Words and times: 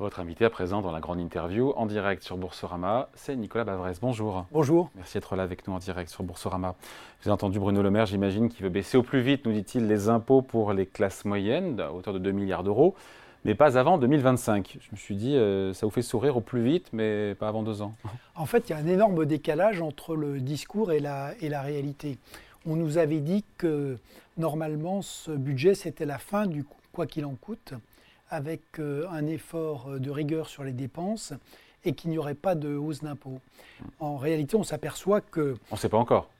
Votre 0.00 0.20
invité 0.20 0.46
à 0.46 0.50
présent 0.50 0.80
dans 0.80 0.92
la 0.92 1.00
grande 1.00 1.20
interview 1.20 1.74
en 1.76 1.84
direct 1.84 2.22
sur 2.22 2.38
Boursorama, 2.38 3.10
c'est 3.12 3.36
Nicolas 3.36 3.64
Bavrez. 3.64 3.92
Bonjour. 4.00 4.46
Bonjour. 4.50 4.88
Merci 4.96 5.18
d'être 5.18 5.36
là 5.36 5.42
avec 5.42 5.68
nous 5.68 5.74
en 5.74 5.78
direct 5.78 6.08
sur 6.08 6.24
Boursorama. 6.24 6.74
Vous 7.20 7.28
avez 7.28 7.34
entendu 7.34 7.58
Bruno 7.58 7.82
Le 7.82 7.90
Maire, 7.90 8.06
j'imagine, 8.06 8.48
qui 8.48 8.62
veut 8.62 8.70
baisser 8.70 8.96
au 8.96 9.02
plus 9.02 9.20
vite, 9.20 9.44
nous 9.44 9.52
dit-il, 9.52 9.86
les 9.86 10.08
impôts 10.08 10.40
pour 10.40 10.72
les 10.72 10.86
classes 10.86 11.26
moyennes 11.26 11.78
à 11.80 11.92
hauteur 11.92 12.14
de 12.14 12.18
2 12.18 12.30
milliards 12.30 12.64
d'euros, 12.64 12.94
mais 13.44 13.54
pas 13.54 13.76
avant 13.76 13.98
2025. 13.98 14.78
Je 14.80 14.88
me 14.90 14.96
suis 14.96 15.16
dit, 15.16 15.36
euh, 15.36 15.74
ça 15.74 15.84
vous 15.84 15.92
fait 15.92 16.00
sourire 16.00 16.38
au 16.38 16.40
plus 16.40 16.62
vite, 16.62 16.88
mais 16.94 17.34
pas 17.34 17.48
avant 17.48 17.62
deux 17.62 17.82
ans. 17.82 17.92
En 18.36 18.46
fait, 18.46 18.70
il 18.70 18.72
y 18.72 18.74
a 18.74 18.78
un 18.78 18.86
énorme 18.86 19.26
décalage 19.26 19.82
entre 19.82 20.16
le 20.16 20.40
discours 20.40 20.92
et 20.92 21.00
la, 21.00 21.34
et 21.42 21.50
la 21.50 21.60
réalité. 21.60 22.16
On 22.64 22.74
nous 22.74 22.96
avait 22.96 23.20
dit 23.20 23.44
que 23.58 23.98
normalement, 24.38 25.02
ce 25.02 25.30
budget, 25.30 25.74
c'était 25.74 26.06
la 26.06 26.16
fin 26.16 26.46
du 26.46 26.64
quoi 26.90 27.06
qu'il 27.06 27.26
en 27.26 27.34
coûte 27.34 27.74
avec 28.30 28.78
euh, 28.78 29.06
un 29.10 29.26
effort 29.26 29.88
euh, 29.90 29.98
de 29.98 30.10
rigueur 30.10 30.48
sur 30.48 30.64
les 30.64 30.72
dépenses 30.72 31.34
et 31.84 31.92
qu'il 31.92 32.10
n'y 32.10 32.18
aurait 32.18 32.34
pas 32.34 32.54
de 32.54 32.74
hausse 32.76 33.02
d'impôts. 33.02 33.40
En 33.98 34.16
réalité, 34.16 34.56
on 34.56 34.62
s'aperçoit 34.62 35.20
que... 35.20 35.56
On 35.70 35.74
ne 35.74 35.80
sait 35.80 35.88
pas 35.88 35.98
encore. 35.98 36.30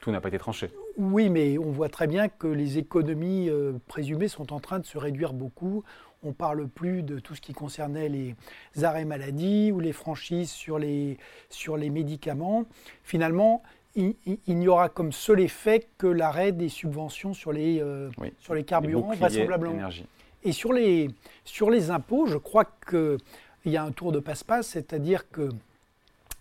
Tout 0.00 0.10
n'a 0.10 0.20
pas 0.20 0.28
été 0.28 0.38
tranché. 0.38 0.70
Oui, 0.96 1.28
mais 1.30 1.58
on 1.58 1.70
voit 1.70 1.88
très 1.88 2.06
bien 2.06 2.28
que 2.28 2.46
les 2.46 2.78
économies 2.78 3.48
euh, 3.48 3.72
présumées 3.88 4.28
sont 4.28 4.52
en 4.52 4.60
train 4.60 4.78
de 4.78 4.86
se 4.86 4.98
réduire 4.98 5.32
beaucoup. 5.32 5.84
On 6.22 6.28
ne 6.28 6.32
parle 6.32 6.68
plus 6.68 7.02
de 7.02 7.18
tout 7.20 7.34
ce 7.34 7.40
qui 7.40 7.52
concernait 7.52 8.08
les 8.08 8.34
arrêts 8.82 9.04
maladie 9.04 9.72
ou 9.72 9.78
les 9.80 9.92
franchises 9.92 10.50
sur 10.50 10.78
les, 10.78 11.16
sur 11.48 11.76
les 11.76 11.90
médicaments. 11.90 12.64
Finalement, 13.04 13.62
il, 13.94 14.16
n'y 14.46 14.68
aura 14.68 14.88
comme 14.88 15.12
seul 15.12 15.40
effet 15.40 15.86
que 15.96 16.06
l'arrêt 16.08 16.52
des 16.52 16.68
subventions 16.68 17.34
sur 17.34 17.52
les, 17.52 17.82
sur 18.38 18.54
les 18.54 18.64
carburants, 18.64 19.14
vraisemblablement. 19.14 19.90
Et 20.44 20.52
sur 20.52 20.72
les, 20.72 21.10
impôts, 21.90 22.26
je 22.26 22.36
crois 22.36 22.64
qu'il 22.88 23.18
y 23.66 23.76
a 23.76 23.82
un 23.82 23.90
tour 23.90 24.12
de 24.12 24.20
passe-passe, 24.20 24.68
c'est-à-dire 24.68 25.30
que, 25.30 25.48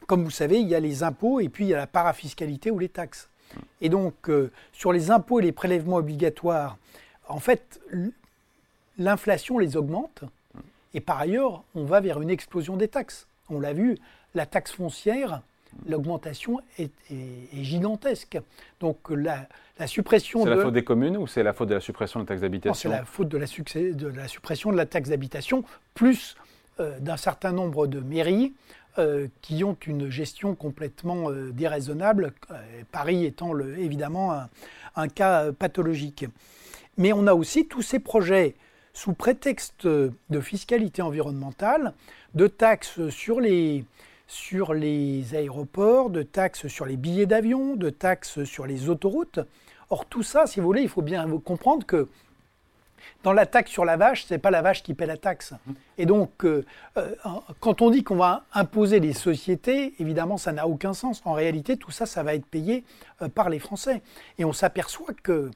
comme 0.05 0.23
vous 0.23 0.31
savez, 0.31 0.59
il 0.59 0.67
y 0.67 0.75
a 0.75 0.79
les 0.79 1.03
impôts 1.03 1.39
et 1.39 1.49
puis 1.49 1.65
il 1.65 1.69
y 1.69 1.73
a 1.73 1.77
la 1.77 1.87
parafiscalité 1.87 2.71
ou 2.71 2.79
les 2.79 2.89
taxes. 2.89 3.29
Et 3.81 3.89
donc, 3.89 4.29
euh, 4.29 4.51
sur 4.71 4.91
les 4.93 5.09
impôts 5.09 5.39
et 5.39 5.43
les 5.43 5.51
prélèvements 5.51 5.97
obligatoires, 5.97 6.77
en 7.27 7.39
fait, 7.39 7.79
l'inflation 8.97 9.57
les 9.57 9.77
augmente. 9.77 10.23
Et 10.93 11.01
par 11.01 11.19
ailleurs, 11.19 11.63
on 11.75 11.85
va 11.85 11.99
vers 11.99 12.21
une 12.21 12.29
explosion 12.29 12.77
des 12.77 12.87
taxes. 12.87 13.27
On 13.49 13.59
l'a 13.59 13.73
vu, 13.73 13.97
la 14.35 14.45
taxe 14.45 14.71
foncière, 14.71 15.41
l'augmentation 15.85 16.59
est, 16.77 16.91
gigantesque. 17.53 18.39
Donc 18.79 18.97
la, 19.09 19.47
suppression 19.85 20.43
C'est 20.43 20.49
la 20.49 20.61
faute 20.61 20.73
des 20.73 20.83
communes 20.83 21.17
ou 21.17 21.27
c'est 21.27 21.43
la 21.43 21.53
faute 21.53 21.69
de 21.69 21.75
la 21.75 21.79
suppression 21.79 22.19
de 22.19 22.25
la 22.25 22.27
taxe 22.27 22.41
d'habitation 22.41 22.89
C'est 22.89 22.97
la 22.97 23.05
faute 23.05 23.27
de 23.29 23.37
la, 23.37 23.45
de 23.45 24.07
la, 24.07 24.27
suppression 24.27 24.71
de 24.71 24.77
la 24.77 24.85
taxe 24.85 25.09
d'habitation, 25.09 25.63
plus 25.93 26.35
euh, 26.79 26.99
d'un 26.99 27.17
certain 27.17 27.51
nombre 27.51 27.87
de 27.87 27.99
mairies 27.99 28.53
euh, 28.97 29.27
qui 29.41 29.63
ont 29.63 29.77
une 29.85 30.09
gestion 30.09 30.55
complètement 30.55 31.29
euh, 31.29 31.51
déraisonnable, 31.51 32.33
Paris 32.91 33.25
étant 33.25 33.53
le, 33.53 33.77
évidemment 33.79 34.35
un, 34.95 35.07
cas 35.07 35.51
pathologique. 35.51 36.25
Mais 36.97 37.13
on 37.13 37.27
a 37.27 37.33
aussi 37.33 37.67
tous 37.67 37.83
ces 37.83 37.99
projets 37.99 38.55
sous 38.93 39.13
prétexte 39.13 39.85
de 39.85 40.41
fiscalité 40.41 41.03
environnementale, 41.03 41.93
de 42.33 42.47
taxes 42.47 43.09
sur 43.09 43.39
les, 43.39 43.85
sur 44.27 44.73
les 44.73 45.35
aéroports, 45.35 46.09
de 46.09 46.21
taxes 46.21 46.67
sur 46.67 46.85
les 46.85 46.97
billets 46.97 47.25
d'avion, 47.25 47.75
de 47.75 47.89
taxes 47.89 48.43
sur 48.43 48.67
les 48.67 48.89
autoroutes. 48.89 49.39
Or 49.89 50.05
tout 50.05 50.23
ça, 50.23 50.47
si 50.47 50.59
vous 50.59 50.65
voulez, 50.65 50.81
il 50.81 50.89
faut 50.89 51.01
bien 51.01 51.25
comprendre 51.39 51.85
que 51.85 52.09
dans 53.23 53.33
la 53.33 53.45
taxe 53.45 53.71
sur 53.71 53.85
la 53.85 53.97
vache, 53.97 54.25
ce 54.25 54.33
n'est 54.33 54.37
pas 54.37 54.51
la 54.51 54.61
vache 54.61 54.83
qui 54.83 54.93
paie 54.93 55.05
la 55.05 55.17
taxe. 55.17 55.53
Et 55.97 56.05
donc, 56.05 56.45
euh, 56.45 56.65
euh, 56.97 57.13
quand 57.59 57.81
on 57.81 57.89
dit 57.89 58.03
qu'on 58.03 58.15
va 58.15 58.43
imposer 58.53 58.99
les 58.99 59.13
sociétés, 59.13 59.93
évidemment, 59.99 60.37
ça 60.37 60.51
n'a 60.51 60.67
aucun 60.67 60.93
sens. 60.93 61.21
En 61.25 61.33
réalité, 61.33 61.77
tout 61.77 61.91
ça, 61.91 62.05
ça 62.05 62.23
va 62.23 62.35
être 62.35 62.45
payé 62.45 62.83
euh, 63.21 63.29
par 63.29 63.49
les 63.49 63.59
Français. 63.59 64.01
Et 64.37 64.45
on 64.45 64.53
s'aperçoit 64.53 65.13
que 65.23 65.49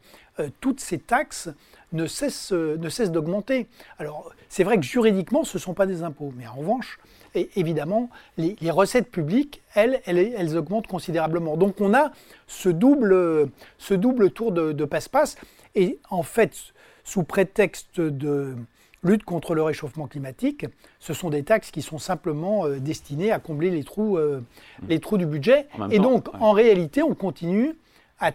toutes 0.59 0.79
ces 0.79 0.97
taxes 0.97 1.50
ne 1.91 2.07
cessent, 2.07 2.51
ne 2.53 2.90
cessent 2.90 3.12
d'augmenter. 3.12 3.67
Alors, 4.00 4.31
c'est 4.50 4.63
vrai 4.63 4.78
que 4.78 4.84
juridiquement, 4.84 5.44
ce 5.44 5.57
ne 5.57 5.62
sont 5.62 5.73
pas 5.73 5.85
des 5.85 6.01
impôts. 6.03 6.34
Mais 6.35 6.47
en 6.47 6.56
revanche, 6.56 6.97
et 7.36 7.50
évidemment, 7.56 8.09
les, 8.38 8.56
recettes 8.72 9.09
publiques, 9.09 9.62
elles, 9.74 10.02
elles, 10.06 10.58
augmentent 10.58 10.88
considérablement. 10.88 11.58
Donc 11.58 11.80
on 11.80 11.94
a 11.94 12.12
ce 12.47 12.69
double, 12.69 13.50
ce 13.78 13.94
double 13.94 14.31
tour 14.31 14.52
de 14.52 14.86
passe-passe. 14.86 15.38
Et 15.75 16.00
en 16.09 16.24
fait, 16.24 16.56
sous 17.03 17.24
prétexte 17.24 18.00
de 18.02 18.56
lutte 19.03 19.24
contre 19.24 19.56
le 19.56 19.64
réchauffement 19.64 20.08
climatique, 20.08 20.66
ce 21.00 21.14
sont 21.14 21.30
des 21.30 21.44
taxes 21.44 21.72
qui 21.72 21.81
sont 21.81 21.97
simplement 21.97 22.66
euh, 22.66 22.80
destinées 22.80 23.31
à 23.31 23.40
combler 23.40 23.72
les 23.72 23.84
trous, 23.84 24.18
euh, 24.18 24.41
mmh. 24.81 24.88
les 24.90 25.00
trous 25.00 25.18
du 25.18 25.25
budget. 25.25 25.68
Et 25.90 26.00
donc, 26.00 26.28
en 26.40 26.52
réalité, 26.52 27.02
on 27.02 27.16
continue 27.16 27.75
à, 28.20 28.31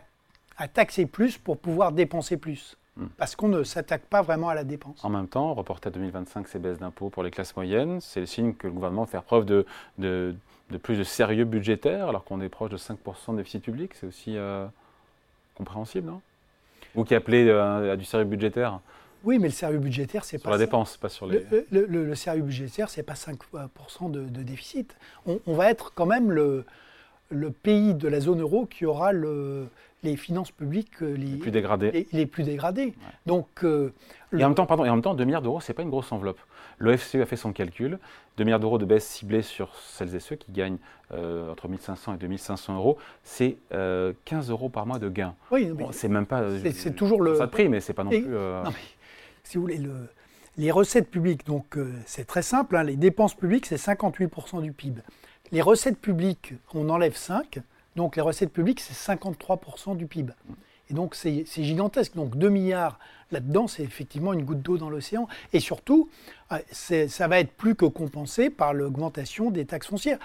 à 0.56 0.68
taxer 0.68 1.06
plus 1.06 1.38
pour 1.38 1.58
pouvoir 1.58 1.92
dépenser 1.92 2.36
plus. 2.36 2.76
Hmm. 2.96 3.08
Parce 3.18 3.36
qu'on 3.36 3.48
ne 3.48 3.62
s'attaque 3.62 4.02
pas 4.02 4.22
vraiment 4.22 4.48
à 4.48 4.54
la 4.54 4.64
dépense. 4.64 5.04
En 5.04 5.10
même 5.10 5.28
temps, 5.28 5.52
reporter 5.52 5.88
à 5.88 5.90
2025 5.90 6.48
ces 6.48 6.58
baisses 6.58 6.78
d'impôts 6.78 7.10
pour 7.10 7.22
les 7.22 7.30
classes 7.30 7.54
moyennes, 7.54 8.00
c'est 8.00 8.20
le 8.20 8.26
signe 8.26 8.54
que 8.54 8.66
le 8.66 8.72
gouvernement 8.72 9.04
va 9.04 9.10
faire 9.10 9.22
preuve 9.22 9.44
de, 9.44 9.66
de, 9.98 10.34
plus 10.82 10.96
de 10.96 11.04
sérieux 11.04 11.44
budgétaire, 11.44 12.08
alors 12.08 12.24
qu'on 12.24 12.40
est 12.40 12.48
proche 12.48 12.70
de 12.70 12.78
5% 12.78 13.32
de 13.32 13.36
déficit 13.38 13.62
public. 13.62 13.92
C'est 13.94 14.06
aussi 14.06 14.36
euh, 14.36 14.66
compréhensible, 15.56 16.08
non? 16.08 16.22
Vous 16.94 17.04
qui 17.04 17.14
appelez 17.14 17.46
euh, 17.46 17.92
à 17.92 17.96
du 17.96 18.04
sérieux 18.04 18.26
budgétaire 18.26 18.80
oui, 19.24 19.38
mais 19.40 19.48
le 19.48 19.54
sérieux 19.54 19.78
budgétaire, 19.78 20.24
c'est 20.24 20.38
pas. 20.38 20.42
Sur 20.42 20.50
la 20.52 20.58
dépense, 20.58 20.96
pas 20.98 21.08
sur 21.08 21.26
les. 21.26 21.44
Le, 21.72 21.86
le, 21.86 22.14
sérieux 22.14 22.42
budgétaire, 22.42 22.88
c'est 22.88 23.02
pas 23.02 23.14
5% 23.14 24.10
de, 24.10 24.20
de 24.20 24.42
déficit. 24.42 24.94
On, 25.26 25.40
on, 25.46 25.54
va 25.54 25.68
être 25.68 25.92
quand 25.94 26.06
même 26.06 26.30
le, 26.30 26.64
le 27.30 27.50
pays 27.50 27.94
de 27.94 28.06
la 28.06 28.20
zone 28.20 28.40
euro 28.40 28.66
qui 28.66 28.86
aura 28.86 29.12
le, 29.12 29.66
les 30.02 30.16
finances 30.16 30.50
publiques 30.50 31.02
euh, 31.02 31.16
les, 31.16 31.36
plus 31.36 31.50
dégradées. 31.50 32.06
Les, 32.12 32.26
plus 32.26 32.42
dégradées. 32.44 32.94
Donc, 33.24 33.48
euh, 33.64 33.92
et, 34.32 34.36
en 34.44 34.48
même 34.48 34.54
temps, 34.54 34.66
pardon, 34.66 34.84
et 34.84 34.90
en 34.90 34.94
même 34.94 35.02
temps, 35.02 35.14
2 35.14 35.24
milliards 35.24 35.42
d'euros, 35.42 35.60
ce 35.60 35.70
n'est 35.70 35.74
pas 35.74 35.82
une 35.82 35.90
grosse 35.90 36.12
enveloppe. 36.12 36.38
L'OFCE 36.78 37.16
a 37.16 37.26
fait 37.26 37.36
son 37.36 37.52
calcul. 37.52 37.98
2 38.36 38.44
milliards 38.44 38.60
d'euros 38.60 38.78
de 38.78 38.84
baisse 38.84 39.06
ciblée 39.06 39.42
sur 39.42 39.74
celles 39.76 40.14
et 40.14 40.20
ceux 40.20 40.36
qui 40.36 40.52
gagnent 40.52 40.78
euh, 41.12 41.50
entre 41.50 41.68
1500 41.68 42.14
et 42.14 42.18
2500 42.18 42.76
euros, 42.76 42.98
c'est 43.22 43.56
15 44.24 44.50
euros 44.50 44.68
par 44.68 44.86
mois 44.86 44.98
de 44.98 45.08
gain. 45.08 45.34
Oui, 45.50 45.72
c'est 45.92 46.08
même 46.08 46.26
pas. 46.26 46.44
C'est 46.72 46.94
toujours 46.94 47.22
le. 47.22 47.36
Ça 47.36 47.46
de 47.46 47.50
prix, 47.50 47.68
mais 47.68 47.80
c'est 47.80 47.94
pas 47.94 48.04
non 48.04 48.10
plus. 48.10 48.26
Non, 48.26 48.64
mais, 48.64 48.72
si 49.42 49.56
vous 49.56 49.62
voulez, 49.62 49.78
le, 49.78 50.08
les 50.58 50.70
recettes 50.70 51.10
publiques, 51.10 51.46
donc 51.46 51.78
c'est 52.04 52.26
très 52.26 52.42
simple, 52.42 52.76
hein, 52.76 52.82
les 52.82 52.96
dépenses 52.96 53.34
publiques, 53.34 53.66
c'est 53.66 53.76
58% 53.76 54.60
du 54.60 54.72
PIB. 54.72 55.00
Les 55.52 55.62
recettes 55.62 55.98
publiques, 55.98 56.54
on 56.74 56.88
enlève 56.90 57.16
5, 57.16 57.60
donc 57.96 58.16
les 58.16 58.22
recettes 58.22 58.52
publiques, 58.52 58.80
c'est 58.80 59.12
53% 59.12 59.96
du 59.96 60.06
PIB. 60.06 60.32
Et 60.88 60.94
donc 60.94 61.14
c'est 61.14 61.44
gigantesque. 61.44 62.14
Donc 62.14 62.36
2 62.36 62.48
milliards 62.48 62.98
là-dedans, 63.32 63.66
c'est 63.66 63.82
effectivement 63.82 64.32
une 64.32 64.44
goutte 64.44 64.62
d'eau 64.62 64.78
dans 64.78 64.90
l'océan. 64.90 65.26
Et 65.52 65.60
surtout, 65.60 66.08
euh, 66.52 66.58
ça 66.70 67.28
va 67.28 67.40
être 67.40 67.52
plus 67.52 67.74
que 67.74 67.86
compensé 67.86 68.50
par 68.50 68.72
l'augmentation 68.72 69.50
des 69.50 69.64
taxes 69.64 69.88
foncières. 69.88 70.18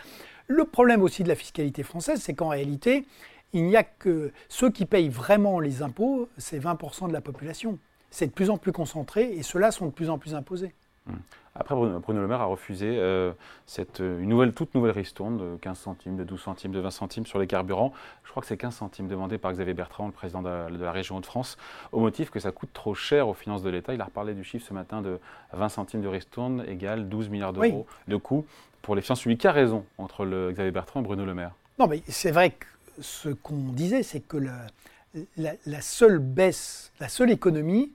Le 0.47 0.65
problème 0.65 1.01
aussi 1.01 1.23
de 1.23 1.29
la 1.29 1.35
fiscalité 1.35 1.81
française, 1.81 2.21
c'est 2.21 2.33
qu'en 2.33 2.49
réalité, 2.49 3.05
il 3.53 3.65
n'y 3.65 3.77
a 3.77 3.83
que 3.83 4.31
ceux 4.49 4.69
qui 4.69 4.85
payent 4.85 5.09
vraiment 5.09 5.59
les 5.59 5.81
impôts, 5.81 6.29
c'est 6.37 6.59
20% 6.59 7.07
de 7.07 7.13
la 7.13 7.21
population. 7.21 7.79
C'est 8.09 8.27
de 8.27 8.31
plus 8.31 8.49
en 8.49 8.57
plus 8.57 8.73
concentré 8.73 9.31
et 9.33 9.43
ceux-là 9.43 9.71
sont 9.71 9.85
de 9.85 9.91
plus 9.91 10.09
en 10.09 10.17
plus 10.17 10.35
imposés. 10.35 10.73
Mmh. 11.07 11.13
Après, 11.53 11.75
Bruno 11.75 12.21
Le 12.21 12.27
Maire 12.27 12.39
a 12.39 12.45
refusé 12.45 12.87
euh, 12.87 13.33
cette, 13.65 13.99
une 13.99 14.29
nouvelle, 14.29 14.53
toute 14.53 14.73
nouvelle 14.73 14.91
ristourne 14.91 15.37
de 15.37 15.57
15 15.57 15.77
centimes, 15.77 16.15
de 16.15 16.23
12 16.23 16.39
centimes, 16.39 16.71
de 16.71 16.79
20 16.79 16.91
centimes 16.91 17.25
sur 17.25 17.39
les 17.39 17.47
carburants. 17.47 17.91
Je 18.23 18.31
crois 18.31 18.41
que 18.41 18.47
c'est 18.47 18.55
15 18.55 18.73
centimes 18.73 19.07
demandés 19.09 19.37
par 19.37 19.51
Xavier 19.51 19.73
Bertrand, 19.73 20.05
le 20.05 20.13
président 20.13 20.41
de, 20.41 20.49
la 20.49 20.91
région 20.93 21.19
de 21.19 21.25
France, 21.25 21.57
au 21.91 21.99
motif 21.99 22.29
que 22.29 22.39
ça 22.39 22.53
coûte 22.53 22.69
trop 22.71 22.95
cher 22.95 23.27
aux 23.27 23.33
finances 23.33 23.63
de 23.63 23.69
l'État. 23.69 23.93
Il 23.93 23.99
a 23.99 24.05
reparlé 24.05 24.33
du 24.33 24.45
chiffre 24.45 24.65
ce 24.65 24.73
matin 24.73 25.01
de 25.01 25.19
20 25.51 25.67
centimes 25.67 26.01
de 26.01 26.07
ristourne 26.07 26.63
égale 26.67 27.09
12 27.09 27.27
milliards 27.27 27.51
d'euros 27.51 27.85
de 28.07 28.15
coût 28.15 28.45
pour 28.81 28.95
les 28.95 29.01
finances 29.01 29.21
publiques. 29.21 29.41
Qui 29.41 29.47
a 29.47 29.51
raison 29.51 29.85
entre 29.97 30.23
le 30.23 30.51
Xavier 30.53 30.71
Bertrand 30.71 31.01
et 31.01 31.03
Bruno 31.03 31.25
Le 31.25 31.33
Maire? 31.33 31.51
Non, 31.79 31.87
mais 31.87 32.01
c'est 32.07 32.31
vrai 32.31 32.51
que 32.51 32.65
ce 33.01 33.27
qu'on 33.27 33.73
disait, 33.73 34.03
c'est 34.03 34.21
que 34.21 34.37
la, 34.37 35.53
la, 35.65 35.81
seule 35.81 36.19
baisse, 36.19 36.93
la 37.01 37.09
seule 37.09 37.31
économie, 37.31 37.91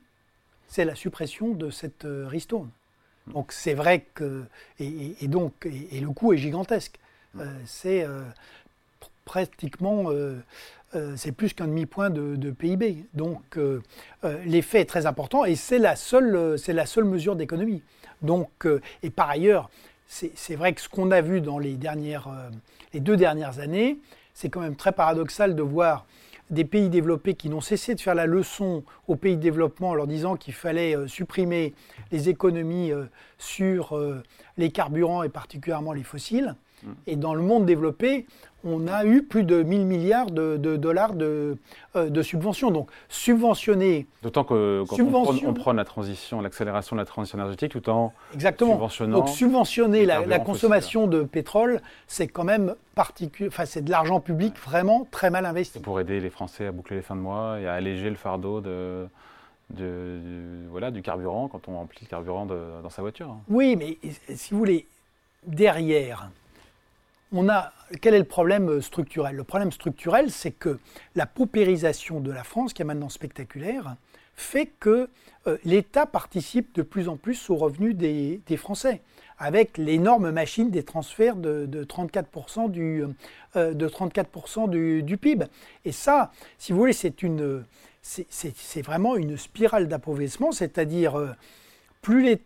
c'est 0.68 0.84
la 0.84 0.94
suppression 0.94 1.54
de 1.54 1.70
cette 1.70 2.04
euh, 2.04 2.26
ristourne. 2.28 2.68
Donc 3.32 3.52
c'est 3.52 3.74
vrai 3.74 4.06
que 4.14 4.44
et, 4.78 5.28
donc 5.28 5.66
et, 5.66 6.00
le 6.00 6.10
coût 6.10 6.32
est 6.32 6.38
gigantesque. 6.38 6.98
Euh, 7.38 7.44
c'est 7.66 8.04
euh, 8.04 8.22
pratiquement 9.24 10.10
euh, 10.10 10.40
c'est 11.16 11.32
plus 11.32 11.52
qu'un 11.52 11.66
demi 11.66 11.84
point 11.84 12.10
de, 12.10 12.50
PIB. 12.50 13.04
Donc 13.14 13.58
l'effet 14.44 14.80
est 14.80 14.86
très 14.86 15.06
important 15.06 15.44
et 15.44 15.56
c'est 15.56 15.78
la 15.78 15.96
seule 15.96 16.56
la 16.68 16.86
seule 16.86 17.04
mesure 17.04 17.36
d'économie. 17.36 17.82
Donc 18.22 18.66
et 19.02 19.10
par 19.10 19.28
ailleurs 19.28 19.70
c'est 20.06 20.54
vrai 20.54 20.72
que 20.72 20.80
ce 20.80 20.88
qu'on 20.88 21.10
a 21.10 21.20
vu 21.20 21.40
dans 21.40 21.58
les 21.58 21.74
dernières 21.74 22.28
les 22.94 23.00
deux 23.00 23.16
dernières 23.16 23.58
années, 23.58 23.98
c'est 24.32 24.48
quand 24.48 24.60
même 24.60 24.76
très 24.76 24.92
paradoxal 24.92 25.54
de 25.54 25.62
voir 25.62 26.06
des 26.50 26.64
pays 26.64 26.88
développés 26.88 27.34
qui 27.34 27.48
n'ont 27.48 27.60
cessé 27.60 27.94
de 27.94 28.00
faire 28.00 28.14
la 28.14 28.26
leçon 28.26 28.84
aux 29.08 29.16
pays 29.16 29.36
de 29.36 29.42
développement 29.42 29.90
en 29.90 29.94
leur 29.94 30.06
disant 30.06 30.36
qu'il 30.36 30.54
fallait 30.54 30.96
euh, 30.96 31.06
supprimer 31.06 31.74
les 32.12 32.28
économies 32.28 32.92
euh, 32.92 33.04
sur 33.38 33.98
les 34.56 34.70
carburants 34.70 35.22
et 35.22 35.28
particulièrement 35.28 35.92
les 35.92 36.02
fossiles. 36.02 36.54
Et 37.06 37.16
dans 37.16 37.34
le 37.34 37.42
monde 37.42 37.66
développé, 37.66 38.26
on 38.66 38.88
a 38.88 39.04
eu 39.04 39.22
plus 39.22 39.44
de 39.44 39.62
1000 39.62 39.86
milliards 39.86 40.30
de, 40.30 40.56
dollars 40.56 41.14
de, 41.14 41.56
de, 41.94 42.22
subventions. 42.22 42.70
Donc 42.70 42.90
subventionner. 43.08 44.06
D'autant 44.22 44.44
que 44.44 44.84
quand 44.88 44.96
on, 45.00 45.54
prend, 45.54 45.72
la 45.72 45.84
transition, 45.84 46.40
l'accélération 46.40 46.96
de 46.96 47.00
la 47.00 47.06
transition 47.06 47.38
énergétique, 47.38 47.72
tout 47.72 47.88
en 47.88 48.12
Exactement. 48.34 48.72
subventionnant. 48.72 49.18
Donc 49.18 49.28
subventionner 49.28 50.04
la, 50.04 50.38
consommation 50.38 51.06
de 51.06 51.22
pétrole, 51.22 51.80
c'est 52.06 52.26
quand 52.26 52.44
même 52.44 52.74
particulier. 52.94 53.48
Enfin, 53.48 53.66
c'est 53.66 53.82
de 53.82 53.90
l'argent 53.90 54.20
public 54.20 54.54
vraiment 54.58 55.06
très 55.10 55.30
mal 55.30 55.46
investi. 55.46 55.78
pour 55.80 56.00
aider 56.00 56.20
les 56.20 56.30
Français 56.30 56.66
à 56.66 56.72
boucler 56.72 56.96
les 56.96 57.02
fins 57.02 57.16
de 57.16 57.20
mois 57.20 57.60
et 57.60 57.66
à 57.66 57.74
alléger 57.74 58.10
le 58.10 58.16
fardeau 58.16 58.60
de. 58.60 59.06
De, 59.68 60.20
voilà, 60.70 60.92
du 60.92 61.02
carburant 61.02 61.48
quand 61.48 61.66
on 61.66 61.74
remplit 61.74 61.98
le 62.02 62.06
carburant 62.06 62.46
dans 62.46 62.88
sa 62.88 63.02
voiture. 63.02 63.30
Hein. 63.30 63.40
Oui, 63.48 63.74
mais 63.74 63.98
si 64.32 64.52
vous 64.52 64.58
voulez, 64.58 64.86
derrière, 65.44 66.30
on 67.32 67.48
a, 67.48 67.72
quel 68.00 68.14
est 68.14 68.18
le 68.18 68.24
problème 68.24 68.80
structurel? 68.80 69.36
Le 69.36 69.44
problème 69.44 69.72
structurel, 69.72 70.30
c'est 70.30 70.52
que 70.52 70.78
la 71.14 71.26
paupérisation 71.26 72.20
de 72.20 72.30
la 72.30 72.44
France, 72.44 72.72
qui 72.72 72.82
est 72.82 72.84
maintenant 72.84 73.08
spectaculaire, 73.08 73.96
fait 74.36 74.70
que 74.78 75.08
euh, 75.46 75.56
l'État 75.64 76.06
participe 76.06 76.74
de 76.74 76.82
plus 76.82 77.08
en 77.08 77.16
plus 77.16 77.50
aux 77.50 77.56
revenus 77.56 77.96
des, 77.96 78.56
Français, 78.56 79.00
avec 79.38 79.78
l'énorme 79.78 80.30
machine 80.30 80.70
des 80.70 80.82
transferts 80.82 81.36
de, 81.36 81.66
34%, 81.84 82.70
du, 82.70 83.04
euh, 83.56 83.72
de 83.74 83.88
34 83.88 84.68
du, 84.68 85.16
PIB. 85.16 85.46
Et 85.84 85.92
ça, 85.92 86.32
si 86.58 86.72
vous 86.72 86.78
voulez, 86.78 86.92
c'est 88.02 88.82
vraiment 88.82 89.16
une 89.16 89.36
spirale 89.36 89.88
d'appauvrissement, 89.88 90.52
c'est-à-dire 90.52 91.18
euh, 91.18 91.30
plus, 92.06 92.22
les, 92.22 92.40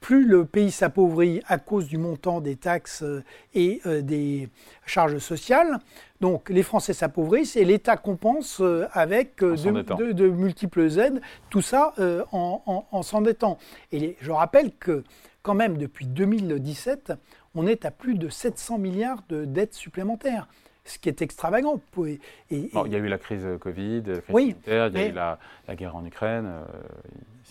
plus 0.00 0.26
le 0.26 0.46
pays 0.46 0.70
s'appauvrit 0.70 1.42
à 1.46 1.58
cause 1.58 1.86
du 1.86 1.98
montant 1.98 2.40
des 2.40 2.56
taxes 2.56 3.02
euh, 3.02 3.22
et 3.52 3.82
euh, 3.84 4.00
des 4.00 4.48
charges 4.86 5.18
sociales, 5.18 5.80
donc 6.22 6.48
les 6.48 6.62
Français 6.62 6.94
s'appauvrissent 6.94 7.54
et 7.56 7.66
l'État 7.66 7.98
compense 7.98 8.62
euh, 8.62 8.86
avec 8.92 9.40
de, 9.40 10.28
multiples 10.30 10.98
aides, 10.98 11.20
tout 11.50 11.60
ça 11.60 11.92
en, 12.32 13.02
s'endettant. 13.02 13.58
Et 13.92 14.16
je 14.22 14.30
rappelle 14.30 14.72
que 14.72 15.04
quand 15.42 15.54
même 15.54 15.76
depuis 15.76 16.06
2017, 16.06 17.12
on 17.54 17.66
est 17.66 17.84
à 17.84 17.90
plus 17.90 18.14
de 18.14 18.30
700 18.30 18.78
milliards 18.78 19.22
de 19.28 19.44
dettes 19.44 19.74
supplémentaires 19.74 20.48
ce 20.84 20.98
qui 20.98 21.08
est 21.08 21.22
extravagant. 21.22 21.80
Et, 22.00 22.18
il 22.50 22.68
y 22.72 22.96
a 22.96 22.98
eu 22.98 23.06
la 23.06 23.18
crise 23.18 23.46
Covid, 23.60 24.02
la 24.04 24.20
crise 24.20 24.34
sanitaire, 24.34 24.86
il 24.88 24.98
y 24.98 25.02
a 25.02 25.08
eu 25.08 25.12
la, 25.12 25.38
guerre 25.76 25.94
en 25.94 26.04
Ukraine 26.04 26.50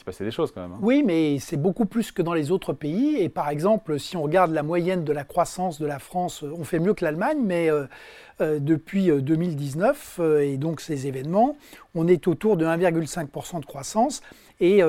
s'est 0.02 0.06
passé 0.06 0.24
des 0.24 0.32
choses 0.32 0.52
quand 0.52 0.62
même. 0.62 0.74
Hein. 0.74 0.80
Oui, 0.82 1.04
mais 1.06 1.38
c'est 1.40 1.58
beaucoup 1.58 1.86
plus 1.86 2.12
que 2.12 2.22
dans 2.22 2.34
les 2.34 2.52
autres 2.52 2.74
pays. 2.74 3.18
Et 3.18 3.30
par 3.30 3.50
exemple, 3.50 4.00
si 4.00 4.18
on 4.18 4.24
regarde 4.24 4.52
la 4.52 4.64
moyenne 4.64 5.04
de 5.04 5.14
la 5.14 5.24
croissance 5.24 5.80
de 5.80 5.86
la 5.86 6.00
France, 6.00 6.44
on 6.44 6.64
fait 6.64 6.80
mieux 6.80 6.94
que 6.94 7.06
l'Allemagne, 7.06 7.38
mais 7.44 7.70
euh, 7.70 7.86
euh, 8.42 8.60
depuis 8.60 9.08
2019 9.12 10.18
euh, 10.20 10.40
et 10.40 10.58
donc 10.58 10.82
ces 10.82 11.06
événements, 11.08 11.56
on 11.94 12.08
est 12.08 12.28
autour 12.28 12.58
de 12.58 12.66
1,5% 12.66 13.60
de 13.60 13.66
croissance 13.66 14.22
et 14.60 14.82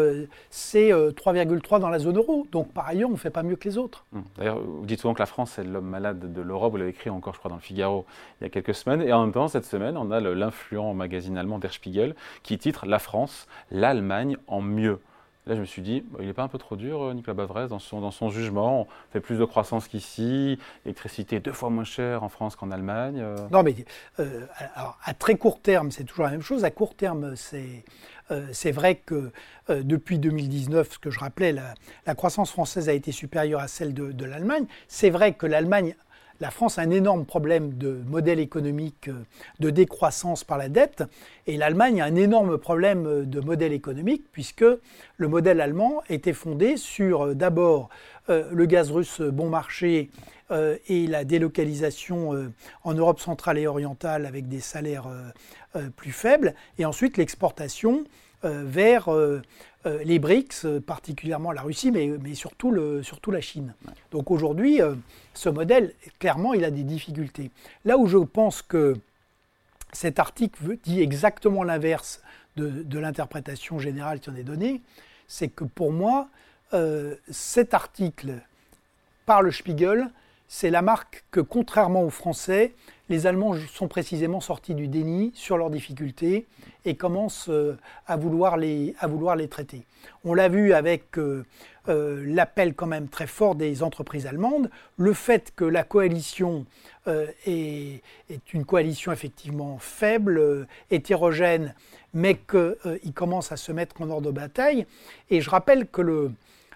c'est 0.50 0.90
3,3% 0.90 1.80
dans 1.80 1.88
la 1.88 1.98
zone 1.98 2.18
euro. 2.18 2.46
Donc 2.52 2.72
par 2.74 2.86
ailleurs, 2.86 3.08
on 3.08 3.14
ne 3.14 3.18
fait 3.18 3.30
pas 3.30 3.42
mieux 3.42 3.56
que 3.56 3.66
les 3.66 3.78
autres. 3.78 4.04
Hum. 4.14 4.22
D'ailleurs, 4.36 4.60
vous 4.60 4.84
dites 4.84 5.00
souvent 5.00 5.14
que 5.14 5.18
la 5.18 5.26
France 5.26 5.58
est 5.58 5.64
l'homme 5.64 5.88
malade 5.88 6.30
de 6.30 6.42
l'Europe. 6.42 6.72
Vous 6.72 6.76
l'avez 6.76 6.90
écrit 6.90 7.08
encore, 7.08 7.32
je 7.32 7.38
crois, 7.38 7.48
dans 7.48 7.56
le 7.56 7.62
Figaro 7.62 8.04
il 8.40 8.44
y 8.44 8.46
a 8.46 8.50
quelques 8.50 8.74
semaines. 8.74 9.00
Et 9.00 9.14
en 9.14 9.22
même 9.22 9.32
temps, 9.32 9.48
cette 9.48 9.64
semaine, 9.64 9.96
on 9.96 10.10
a 10.10 10.20
l'influent 10.20 10.92
magazine 10.92 11.38
allemand 11.38 11.58
Der 11.58 11.72
Spiegel 11.72 12.14
qui 12.42 12.58
titre 12.58 12.84
La 12.84 12.98
France, 12.98 13.48
l'Allemagne 13.70 14.36
en 14.46 14.60
mieux. 14.60 15.00
Là, 15.46 15.56
je 15.56 15.60
me 15.60 15.64
suis 15.64 15.82
dit, 15.82 16.04
il 16.20 16.26
n'est 16.26 16.32
pas 16.32 16.44
un 16.44 16.48
peu 16.48 16.58
trop 16.58 16.76
dur, 16.76 17.02
euh, 17.02 17.14
Nicolas 17.14 17.34
Bavrez, 17.34 17.66
dans 17.66 17.80
son, 17.80 18.00
dans 18.00 18.12
son 18.12 18.30
jugement 18.30 18.82
On 18.82 18.86
fait 19.12 19.20
plus 19.20 19.38
de 19.38 19.44
croissance 19.44 19.88
qu'ici, 19.88 20.56
l'électricité 20.84 21.40
deux 21.40 21.52
fois 21.52 21.68
moins 21.68 21.82
chère 21.82 22.22
en 22.22 22.28
France 22.28 22.54
qu'en 22.54 22.70
Allemagne. 22.70 23.18
Euh. 23.20 23.36
Non, 23.50 23.64
mais 23.64 23.74
euh, 24.20 24.46
alors, 24.76 24.98
à 25.04 25.14
très 25.14 25.34
court 25.34 25.60
terme, 25.60 25.90
c'est 25.90 26.04
toujours 26.04 26.26
la 26.26 26.30
même 26.30 26.42
chose. 26.42 26.64
À 26.64 26.70
court 26.70 26.94
terme, 26.94 27.34
c'est 27.36 28.70
vrai 28.70 28.94
que 28.94 29.32
depuis 29.68 30.20
2019, 30.20 30.92
ce 30.92 30.98
que 30.98 31.10
je 31.10 31.18
rappelais, 31.18 31.52
la, 31.52 32.14
croissance 32.14 32.52
française 32.52 32.88
a 32.88 32.92
été 32.92 33.10
supérieure 33.10 33.60
à 33.60 33.68
celle 33.68 33.94
de 33.94 34.24
l'Allemagne. 34.24 34.66
C'est 34.86 35.10
vrai 35.10 35.34
que 35.34 35.46
l'Allemagne 35.46 35.96
la 36.42 36.50
France 36.50 36.76
a 36.78 36.82
un 36.82 36.90
énorme 36.90 37.24
problème 37.24 37.74
de 37.74 38.02
modèle 38.08 38.40
économique 38.40 39.06
euh, 39.06 39.24
de 39.60 39.70
décroissance 39.70 40.42
par 40.42 40.58
la 40.58 40.68
dette, 40.68 41.04
et 41.46 41.56
l'Allemagne 41.56 42.02
a 42.02 42.04
un 42.04 42.16
énorme 42.16 42.58
problème 42.58 43.06
euh, 43.06 43.24
de 43.24 43.38
modèle 43.40 43.72
économique, 43.72 44.24
puisque 44.32 44.64
le 45.16 45.28
modèle 45.28 45.60
allemand 45.60 46.02
était 46.10 46.32
fondé 46.32 46.76
sur 46.76 47.26
euh, 47.26 47.34
d'abord 47.34 47.88
le 48.28 48.66
gaz 48.66 48.92
russe 48.92 49.20
bon 49.20 49.48
marché 49.48 50.12
et 50.88 51.08
la 51.08 51.24
délocalisation 51.24 52.52
en 52.84 52.94
Europe 52.94 53.18
centrale 53.18 53.58
et 53.58 53.66
orientale 53.66 54.26
avec 54.26 54.48
des 54.48 54.60
salaires 54.60 55.08
plus 55.96 56.12
faibles, 56.12 56.54
et 56.78 56.84
ensuite 56.84 57.16
l'exportation 57.16 58.04
vers 58.44 59.08
euh, 59.84 59.98
les 60.04 60.20
BRICS, 60.20 60.64
euh, 60.64 60.80
particulièrement 60.80 61.50
la 61.50 61.62
Russie, 61.62 61.90
mais, 61.90 62.34
surtout, 62.34 62.70
la 62.70 63.40
Chine. 63.40 63.74
Donc 64.12 64.30
aujourd'hui, 64.30 64.80
euh, 64.80 64.94
ce 65.34 65.48
modèle, 65.48 65.92
clairement, 66.20 66.54
il 66.54 66.64
a 66.64 66.70
des 66.70 66.84
difficultés. 66.84 67.50
Là 67.84 67.98
où 67.98 68.06
je 68.06 68.18
pense 68.18 68.62
que 68.62 68.96
cet 69.92 70.20
article 70.20 70.78
dit 70.84 71.00
exactement 71.00 71.64
l'inverse 71.64 72.22
de, 72.56 72.98
l'interprétation 72.98 73.78
générale 73.78 74.20
qui 74.20 74.30
en 74.30 74.36
est 74.36 74.44
donnée, 74.44 74.82
c'est 75.26 75.48
que 75.48 75.64
pour 75.64 75.92
moi, 75.92 76.28
cet 77.30 77.74
article 77.74 78.40
par 79.26 79.42
le 79.42 79.50
Spiegel, 79.50 80.10
c'est 80.48 80.70
la 80.70 80.80
marque 80.80 81.24
que, 81.30 81.40
contrairement 81.40 82.02
aux 82.02 82.10
Français, 82.10 82.74
les 83.12 83.26
Allemands 83.26 83.54
sont 83.70 83.88
précisément 83.88 84.40
sortis 84.40 84.74
du 84.74 84.88
déni 84.88 85.32
sur 85.34 85.58
leurs 85.58 85.68
difficultés 85.68 86.46
et 86.86 86.94
commencent 86.94 87.50
euh, 87.50 87.76
à 88.06 88.16
vouloir 88.16 88.56
les, 88.56 88.94
à 89.00 89.06
vouloir 89.06 89.36
les 89.36 89.48
traiter. 89.48 89.84
On 90.24 90.32
l'a 90.32 90.48
vu 90.48 90.72
avec 90.72 91.18
euh, 91.18 91.44
euh, 91.90 92.24
l'appel 92.26 92.74
quand 92.74 92.86
même 92.86 93.08
très 93.08 93.26
fort 93.26 93.54
des 93.54 93.82
entreprises 93.82 94.26
allemandes, 94.26 94.70
le 94.96 95.12
fait 95.12 95.52
que 95.54 95.64
la 95.66 95.84
coalition 95.84 96.64
est, 97.06 98.02
est, 98.30 98.54
une 98.54 98.64
coalition 98.64 99.12
effectivement 99.12 99.76
faible, 99.78 100.66
hétérogène, 100.90 101.74
mais 102.14 102.36
qu'ils 102.36 103.12
commencent 103.12 103.52
à 103.52 103.56
se 103.56 103.72
mettre 103.72 104.00
en 104.00 104.08
ordre 104.08 104.28
de 104.28 104.30
bataille. 104.30 104.86
Et 105.28 105.40
je 105.42 105.50
rappelle 105.50 105.86
que 105.86 106.30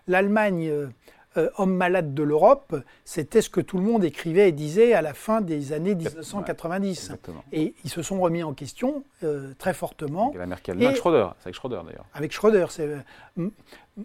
l'Allemagne 0.08 0.90
euh, 1.36 1.50
homme 1.58 1.74
malade 1.74 2.14
de 2.14 2.22
l'Europe, 2.22 2.76
c'était 3.04 3.42
ce 3.42 3.50
que 3.50 3.60
tout 3.60 3.76
le 3.78 3.84
monde 3.84 4.04
écrivait 4.04 4.48
et 4.48 4.52
disait 4.52 4.94
à 4.94 5.02
la 5.02 5.12
fin 5.12 5.40
des 5.40 5.72
années 5.72 5.94
1990. 5.94 7.12
et 7.52 7.74
ils 7.84 7.90
se 7.90 8.02
sont 8.02 8.20
remis 8.20 8.42
en 8.42 8.54
question 8.54 9.04
euh, 9.22 9.52
très 9.58 9.74
fortement. 9.74 10.28
Avec 10.28 10.38
la 10.38 10.46
Merkel, 10.46 10.82
avec 10.82 10.96
Schröder, 10.96 11.28
c'est 11.38 11.48
avec 11.48 11.54
Schröder 11.54 11.80
d'ailleurs. 11.84 12.06
Avec 12.14 12.32
Schröder, 12.32 12.66
c'est. 12.70 12.88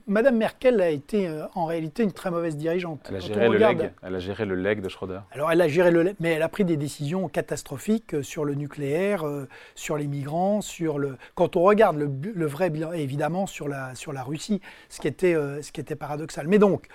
Madame 0.07 0.37
Merkel 0.37 0.79
a 0.79 0.89
été 0.89 1.27
euh, 1.27 1.45
en 1.53 1.65
réalité 1.65 2.03
une 2.03 2.13
très 2.13 2.31
mauvaise 2.31 2.55
dirigeante. 2.55 3.05
Elle 3.09 3.17
a, 3.17 3.19
géré 3.19 3.49
le, 3.49 3.57
leg. 3.57 3.91
elle 4.01 4.15
a 4.15 4.19
géré 4.19 4.45
le 4.45 4.55
leg 4.55 4.81
de 4.81 4.87
Schröder. 4.87 5.19
Alors 5.31 5.51
elle 5.51 5.61
a 5.61 5.67
géré 5.67 5.91
le 5.91 6.01
leg, 6.01 6.15
mais 6.21 6.31
elle 6.31 6.41
a 6.41 6.49
pris 6.49 6.63
des 6.63 6.77
décisions 6.77 7.27
catastrophiques 7.27 8.23
sur 8.23 8.45
le 8.45 8.55
nucléaire, 8.55 9.25
sur 9.75 9.97
les 9.97 10.07
migrants, 10.07 10.61
sur 10.61 10.97
le. 10.97 11.17
Quand 11.35 11.55
on 11.55 11.63
regarde 11.63 11.97
le, 11.97 12.09
le, 12.33 12.45
vrai 12.45 12.69
bilan, 12.69 12.93
évidemment 12.93 13.47
sur 13.47 13.67
la, 13.67 13.93
sur 13.95 14.13
la 14.13 14.23
Russie, 14.23 14.61
ce 14.89 15.01
qui 15.01 15.07
était, 15.09 15.33
ce 15.33 15.71
qui 15.73 15.81
était 15.81 15.95
paradoxal. 15.95 16.47
Mais 16.47 16.59
donc, 16.59 16.87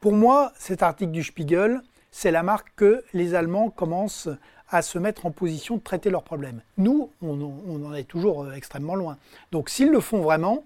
pour 0.00 0.12
moi, 0.12 0.52
cet 0.58 0.82
article 0.82 1.12
du 1.12 1.22
Spiegel, 1.22 1.80
c'est 2.10 2.30
la 2.30 2.42
marque 2.42 2.72
que 2.76 3.04
les 3.12 3.34
Allemands 3.34 3.70
commencent 3.70 4.28
à 4.70 4.82
se 4.82 4.98
mettre 4.98 5.26
en 5.26 5.30
position 5.30 5.76
de 5.76 5.82
traiter 5.82 6.10
leurs 6.10 6.22
problèmes. 6.22 6.60
Nous, 6.78 7.10
on, 7.22 7.84
en 7.84 7.94
est 7.94 8.04
toujours 8.04 8.44
euh, 8.44 8.52
extrêmement 8.52 8.94
loin. 8.94 9.16
Donc 9.52 9.68
s'ils 9.68 9.90
le 9.90 10.00
font 10.00 10.20
vraiment, 10.22 10.64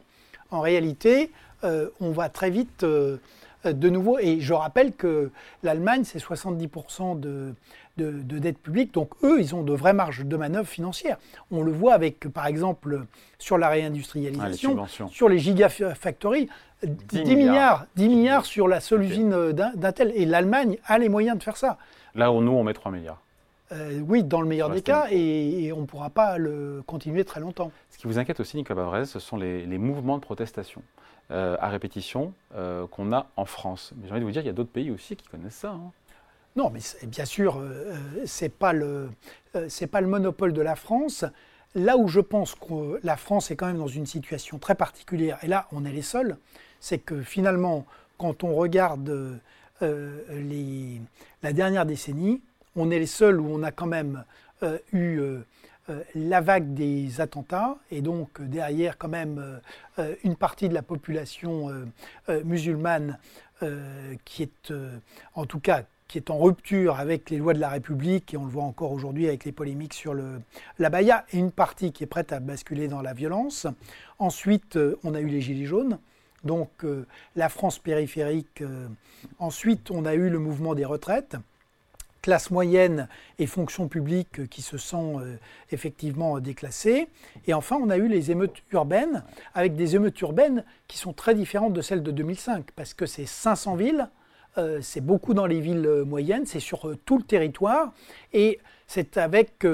en 0.50 0.60
réalité, 0.60 1.30
euh, 1.64 1.90
on 2.00 2.10
va 2.10 2.28
très 2.28 2.50
vite 2.50 2.82
euh, 2.82 3.18
de 3.64 3.90
nouveau. 3.90 4.18
Et 4.18 4.40
je 4.40 4.54
rappelle 4.54 4.94
que 4.94 5.30
l'Allemagne, 5.62 6.04
c'est 6.04 6.18
70% 6.18 7.20
de, 7.20 7.54
de, 7.98 8.38
dette 8.38 8.58
publique. 8.58 8.94
Donc 8.94 9.10
eux, 9.22 9.40
ils 9.40 9.54
ont 9.54 9.62
de 9.62 9.74
vraies 9.74 9.92
marges 9.92 10.24
de 10.24 10.36
manœuvre 10.36 10.68
financières. 10.68 11.18
On 11.50 11.62
le 11.62 11.72
voit 11.72 11.94
avec, 11.94 12.20
par 12.28 12.46
exemple, 12.46 13.04
sur 13.38 13.58
la 13.58 13.68
réindustrialisation, 13.68 14.82
ah, 14.82 15.08
sur 15.10 15.28
les 15.28 15.38
gigafactories, 15.38 16.48
10, 16.84 17.36
milliards, 17.36 17.86
10 17.96 18.08
milliards 18.08 18.46
sur 18.46 18.68
la 18.68 18.80
seule 18.80 19.02
usine 19.02 19.52
d'Intel. 19.52 20.12
Et 20.14 20.24
l'Allemagne 20.24 20.78
a 20.86 20.98
les 20.98 21.08
moyens 21.08 21.38
de 21.38 21.42
faire 21.42 21.56
ça. 21.56 21.78
Là 22.14 22.32
où 22.32 22.40
nous, 22.40 22.52
on 22.52 22.64
met 22.64 22.72
3 22.72 22.92
milliards. 22.92 23.20
Euh, 23.72 24.00
oui, 24.00 24.24
dans 24.24 24.40
le 24.40 24.48
meilleur 24.48 24.70
des 24.70 24.82
cas, 24.82 25.06
et, 25.10 25.72
on 25.72 25.82
ne 25.82 25.86
pourra 25.86 26.10
pas 26.10 26.38
le 26.38 26.82
continuer 26.86 27.24
très 27.24 27.40
longtemps. 27.40 27.70
Ce 27.90 27.98
qui 27.98 28.06
vous 28.06 28.18
inquiète 28.18 28.40
aussi, 28.40 28.56
Nicolas 28.56 28.82
Bavrez, 28.82 29.06
ce 29.06 29.20
sont 29.20 29.36
les, 29.36 29.78
mouvements 29.78 30.16
de 30.16 30.22
protestation 30.22 30.82
euh, 31.30 31.56
à 31.60 31.68
répétition 31.68 32.32
euh, 32.56 32.86
qu'on 32.88 33.12
a 33.12 33.28
en 33.36 33.44
France. 33.44 33.92
Mais 33.96 34.08
j'ai 34.08 34.12
envie 34.12 34.20
de 34.20 34.24
vous 34.24 34.32
dire, 34.32 34.42
il 34.42 34.46
y 34.46 34.50
a 34.50 34.54
d'autres 34.54 34.72
pays 34.72 34.90
aussi 34.90 35.14
qui 35.14 35.28
connaissent 35.28 35.54
ça. 35.54 35.70
Hein. 35.70 35.92
Non, 36.56 36.70
mais 36.70 36.80
bien 37.06 37.24
sûr, 37.24 37.62
ce 38.26 38.44
n'est 38.44 38.48
pas, 38.48 38.72
le, 38.72 39.10
pas 39.90 40.00
le 40.00 40.08
monopole 40.08 40.52
de 40.52 40.62
la 40.62 40.74
France. 40.74 41.24
là 41.76 41.96
où 41.96 42.08
je 42.08 42.18
pense 42.18 42.56
que 42.56 42.98
la 43.04 43.16
France 43.16 43.52
est 43.52 43.56
quand 43.56 43.66
même 43.66 43.78
dans 43.78 43.86
une 43.86 44.06
situation 44.06 44.58
très 44.58 44.74
particulière, 44.74 45.38
et 45.42 45.46
là 45.46 45.68
on 45.70 45.84
est 45.84 45.92
les 45.92 46.02
seuls, 46.02 46.36
c'est 46.80 46.98
que 46.98 47.22
finalement, 47.22 47.86
quand 48.18 48.44
on 48.44 48.54
regarde 48.54 49.40
les, 49.80 51.00
la 51.42 51.52
dernière 51.52 51.86
décennie, 51.86 52.42
on 52.76 52.90
est 52.90 52.98
les 52.98 53.06
seuls 53.06 53.40
où 53.40 53.48
on 53.50 53.62
a 53.62 53.70
quand 53.70 53.86
même 53.86 54.24
eu 54.92 55.20
euh, 55.90 56.02
la 56.14 56.40
vague 56.40 56.74
des 56.74 57.20
attentats 57.20 57.76
et 57.90 58.00
donc 58.00 58.40
derrière 58.42 58.98
quand 58.98 59.08
même 59.08 59.38
euh, 59.38 59.58
euh, 59.98 60.14
une 60.24 60.36
partie 60.36 60.68
de 60.68 60.74
la 60.74 60.82
population 60.82 61.70
musulmane 62.44 63.18
qui 64.24 64.42
est 64.42 64.72
en 65.34 65.44
tout 65.44 65.60
cas 65.60 65.84
qui 66.08 66.16
est 66.16 66.30
en 66.30 66.38
rupture 66.38 66.98
avec 66.98 67.28
les 67.28 67.36
lois 67.36 67.52
de 67.52 67.60
la 67.60 67.68
République, 67.68 68.32
et 68.34 68.36
on 68.36 68.44
le 68.44 68.50
voit 68.50 68.64
encore 68.64 68.90
aujourd'hui 68.90 69.28
avec 69.28 69.44
les 69.44 69.52
polémiques 69.52 69.94
sur 69.94 70.12
le, 70.12 70.40
la 70.78 70.90
Baïa, 70.90 71.24
et 71.32 71.38
une 71.38 71.52
partie 71.52 71.92
qui 71.92 72.02
est 72.02 72.08
prête 72.08 72.32
à 72.32 72.40
basculer 72.40 72.88
dans 72.88 73.02
la 73.02 73.12
violence. 73.12 73.68
Ensuite, 74.18 74.76
on 75.04 75.14
a 75.14 75.20
eu 75.20 75.26
les 75.26 75.40
Gilets 75.40 75.66
jaunes, 75.66 75.98
donc 76.44 76.70
la 77.36 77.48
France 77.48 77.78
périphérique. 77.78 78.62
ensuite, 79.38 79.90
on 79.90 80.04
a 80.04 80.14
eu 80.14 80.30
le 80.30 80.38
mouvement 80.38 80.74
des 80.74 80.84
retraites 80.84 81.36
classe 82.20 82.50
moyenne 82.50 83.08
et 83.38 83.46
fonction 83.46 83.88
publique 83.88 84.48
qui 84.48 84.62
se 84.62 84.78
sont 84.78 85.20
euh, 85.20 85.38
effectivement 85.70 86.38
déclassées. 86.40 87.08
Et 87.46 87.54
enfin, 87.54 87.76
on 87.80 87.90
a 87.90 87.96
eu 87.96 88.08
les 88.08 88.30
émeutes 88.30 88.62
urbaines, 88.72 89.24
avec 89.54 89.74
des 89.74 89.96
émeutes 89.96 90.20
urbaines 90.20 90.64
qui 90.88 90.98
sont 90.98 91.12
très 91.12 91.34
différentes 91.34 91.72
de 91.72 91.82
celles 91.82 92.02
de 92.02 92.10
2005, 92.10 92.70
parce 92.76 92.94
que 92.94 93.06
c'est 93.06 93.26
500 93.26 93.76
villes, 93.76 94.08
euh, 94.58 94.80
c'est 94.82 95.00
beaucoup 95.00 95.34
dans 95.34 95.46
les 95.46 95.60
villes 95.60 95.86
euh, 95.86 96.04
moyennes, 96.04 96.46
c'est 96.46 96.60
sur 96.60 96.94
tout 97.04 97.18
le 97.18 97.24
territoire, 97.24 97.92
et 98.32 98.58
c'est 98.92 99.16
avec, 99.16 99.64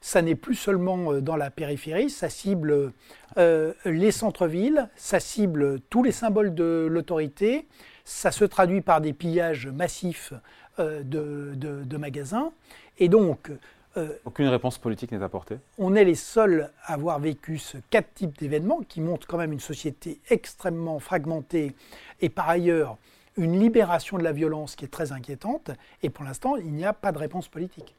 ça 0.00 0.20
n'est 0.20 0.34
plus 0.34 0.56
seulement 0.56 1.14
dans 1.20 1.36
la 1.36 1.50
périphérie, 1.50 2.10
ça 2.10 2.28
cible 2.28 2.92
les 3.36 4.10
centres-villes, 4.10 4.88
ça 4.96 5.20
cible 5.20 5.80
tous 5.90 6.02
les 6.02 6.12
symboles 6.12 6.54
de 6.54 6.88
l'autorité, 6.90 7.66
ça 8.04 8.30
se 8.30 8.44
traduit 8.44 8.80
par 8.80 9.00
des 9.00 9.12
pillages 9.12 9.66
massifs 9.66 10.32
euh, 10.78 11.02
de, 11.04 11.96
magasins. 11.96 12.52
Et 12.98 13.08
donc. 13.08 13.50
Euh, 13.96 14.08
Aucune 14.24 14.48
réponse 14.48 14.78
politique 14.78 15.12
n'est 15.12 15.22
apportée 15.22 15.58
On 15.78 15.94
est 15.94 16.04
les 16.04 16.16
seuls 16.16 16.70
à 16.82 16.94
avoir 16.94 17.20
vécu 17.20 17.58
ce 17.58 17.78
quatre 17.90 18.12
types 18.12 18.36
d'événements 18.38 18.80
qui 18.80 19.00
montrent 19.00 19.26
quand 19.26 19.38
même 19.38 19.52
une 19.52 19.60
société 19.60 20.20
extrêmement 20.30 20.98
fragmentée 20.98 21.76
et 22.20 22.28
par 22.28 22.48
ailleurs 22.48 22.96
une 23.36 23.58
libération 23.58 24.18
de 24.18 24.24
la 24.24 24.32
violence 24.32 24.74
qui 24.74 24.84
est 24.84 24.88
très 24.88 25.12
inquiétante. 25.12 25.70
Et 26.02 26.10
pour 26.10 26.24
l'instant, 26.24 26.56
il 26.56 26.72
n'y 26.72 26.84
a 26.84 26.92
pas 26.92 27.12
de 27.12 27.18
réponse 27.18 27.48
politique. 27.48 27.94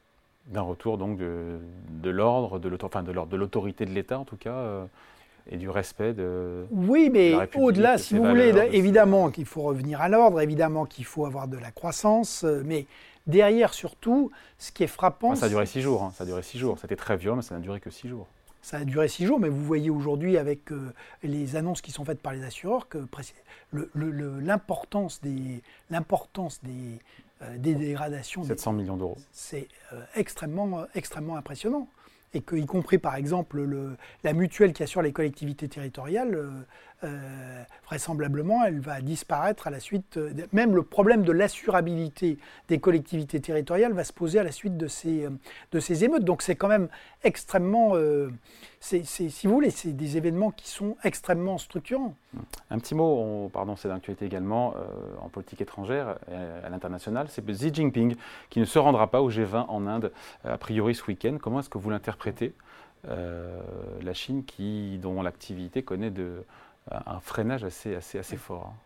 D'un 0.47 0.61
retour 0.61 0.97
donc 0.97 1.17
de, 1.17 1.59
de 1.89 2.09
l'ordre, 2.09 2.59
de 2.59 3.35
l'autorité 3.35 3.85
de 3.85 3.91
l'État 3.91 4.19
en 4.19 4.25
tout 4.25 4.37
cas 4.37 4.53
euh, 4.53 4.85
et 5.49 5.57
du 5.57 5.69
respect 5.69 6.13
de. 6.13 6.65
Oui, 6.71 7.09
mais 7.11 7.33
au-delà, 7.55 7.97
si 7.97 8.15
vous 8.15 8.23
voulez, 8.23 8.53
évidemment 8.71 9.29
qu'il 9.29 9.45
faut 9.45 9.61
revenir 9.61 10.01
à 10.01 10.09
l'ordre, 10.09 10.41
évidemment 10.41 10.85
qu'il 10.85 11.05
faut 11.05 11.25
avoir 11.25 11.47
de 11.47 11.57
la 11.57 11.71
croissance, 11.71 12.43
euh, 12.43 12.63
mais 12.65 12.85
derrière 13.27 13.73
surtout, 13.73 14.31
ce 14.57 14.71
qui 14.71 14.83
est 14.83 14.87
frappant. 14.87 15.35
ça 15.35 15.45
a 15.45 15.49
duré 15.49 15.65
six 15.65 15.81
jours, 15.81 16.03
hein, 16.03 16.11
ça 16.15 16.23
a 16.23 16.27
duré 16.27 16.41
six 16.41 16.57
jours. 16.57 16.77
C'était 16.79 16.95
très 16.95 17.17
violent, 17.17 17.37
mais 17.37 17.41
ça 17.41 17.55
n'a 17.55 17.61
duré 17.61 17.79
que 17.79 17.89
six 17.89 18.07
jours. 18.07 18.27
Ça 18.61 18.77
a 18.77 18.83
duré 18.83 19.07
six 19.07 19.27
jours, 19.27 19.39
mais 19.39 19.49
vous 19.49 19.63
voyez 19.63 19.91
aujourd'hui 19.91 20.39
avec 20.39 20.71
euh, 20.71 20.91
les 21.21 21.55
annonces 21.55 21.81
qui 21.81 21.91
sont 21.91 22.03
faites 22.03 22.19
par 22.19 22.33
les 22.33 22.43
assureurs 22.43 22.87
que 22.89 22.97
l'importance 23.93 25.21
des, 25.21 25.61
l'importance 25.91 26.59
des, 26.63 26.99
des 27.57 27.75
dégradations. 27.75 28.43
700 28.43 28.73
millions 28.73 28.97
d'euros. 28.97 29.17
C'est 29.31 29.67
extrêmement, 30.15 30.85
extrêmement 30.95 31.35
impressionnant 31.37 31.87
et 32.33 32.41
que, 32.41 32.55
y 32.55 32.65
compris 32.65 32.97
par 32.97 33.15
exemple 33.15 33.61
le, 33.61 33.95
la 34.23 34.33
mutuelle 34.33 34.73
qui 34.73 34.83
assure 34.83 35.01
les 35.01 35.13
collectivités 35.13 35.67
territoriales, 35.69 36.65
euh, 37.05 37.15
euh, 37.55 37.63
vraisemblablement, 37.85 38.63
elle 38.65 38.79
va 38.79 38.99
disparaître 39.01 39.67
à 39.67 39.69
la 39.69 39.79
suite. 39.79 40.19
même 40.53 40.75
le 40.75 40.81
problème 40.81 41.23
de 41.23 41.31
l'assurabilité 41.31 42.39
des 42.67 42.79
collectivités 42.79 43.39
territoriales 43.39 43.93
va 43.93 44.03
se 44.03 44.11
poser 44.13 44.39
à 44.39 44.43
la 44.43 44.51
suite 44.51 44.75
de 44.75 44.87
ces, 44.87 45.27
ces 45.79 46.03
émeutes. 46.03 46.23
Donc 46.23 46.41
c'est 46.41 46.55
quand 46.55 46.67
même 46.67 46.87
extrêmement. 47.23 47.91
Euh, 47.93 48.31
si 48.79 49.29
vous 49.43 49.53
voulez, 49.53 49.69
c'est 49.69 49.93
des 49.93 50.17
événements 50.17 50.51
qui 50.51 50.67
sont 50.69 50.97
extrêmement 51.03 51.57
structurants. 51.57 52.15
Un 52.69 52.79
petit 52.79 52.95
mot, 52.95 53.49
pardon, 53.53 53.75
c'est 53.75 53.87
d'actualité 53.87 54.25
également 54.25 54.75
en 55.21 55.29
politique 55.29 55.61
étrangère 55.61 56.17
à 56.63 56.69
l'international, 56.69 57.27
c'est 57.29 57.43
Xi 57.45 57.73
Jinping 57.73 58.15
qui 58.49 58.59
ne 58.59 58.65
se 58.65 58.77
rendra 58.77 59.09
pas 59.09 59.21
au 59.21 59.31
G20 59.31 59.65
en 59.69 59.87
Inde 59.87 60.11
a 60.43 60.57
priori 60.57 60.93
ce 60.93 61.05
week-end. 61.05 61.37
Comment 61.41 61.61
est-ce 61.61 61.69
que 61.69 61.79
vous 61.79 61.89
l'interprétez 61.89 62.53
la 63.07 64.13
Chine 64.13 64.43
dont 65.01 65.21
l'activité 65.23 65.81
connaît 65.81 66.11
de, 66.11 66.43
un 66.91 67.19
freinage 67.19 67.63
assez, 67.63 68.37
fort. 68.37 68.73
Hein. 68.73 68.85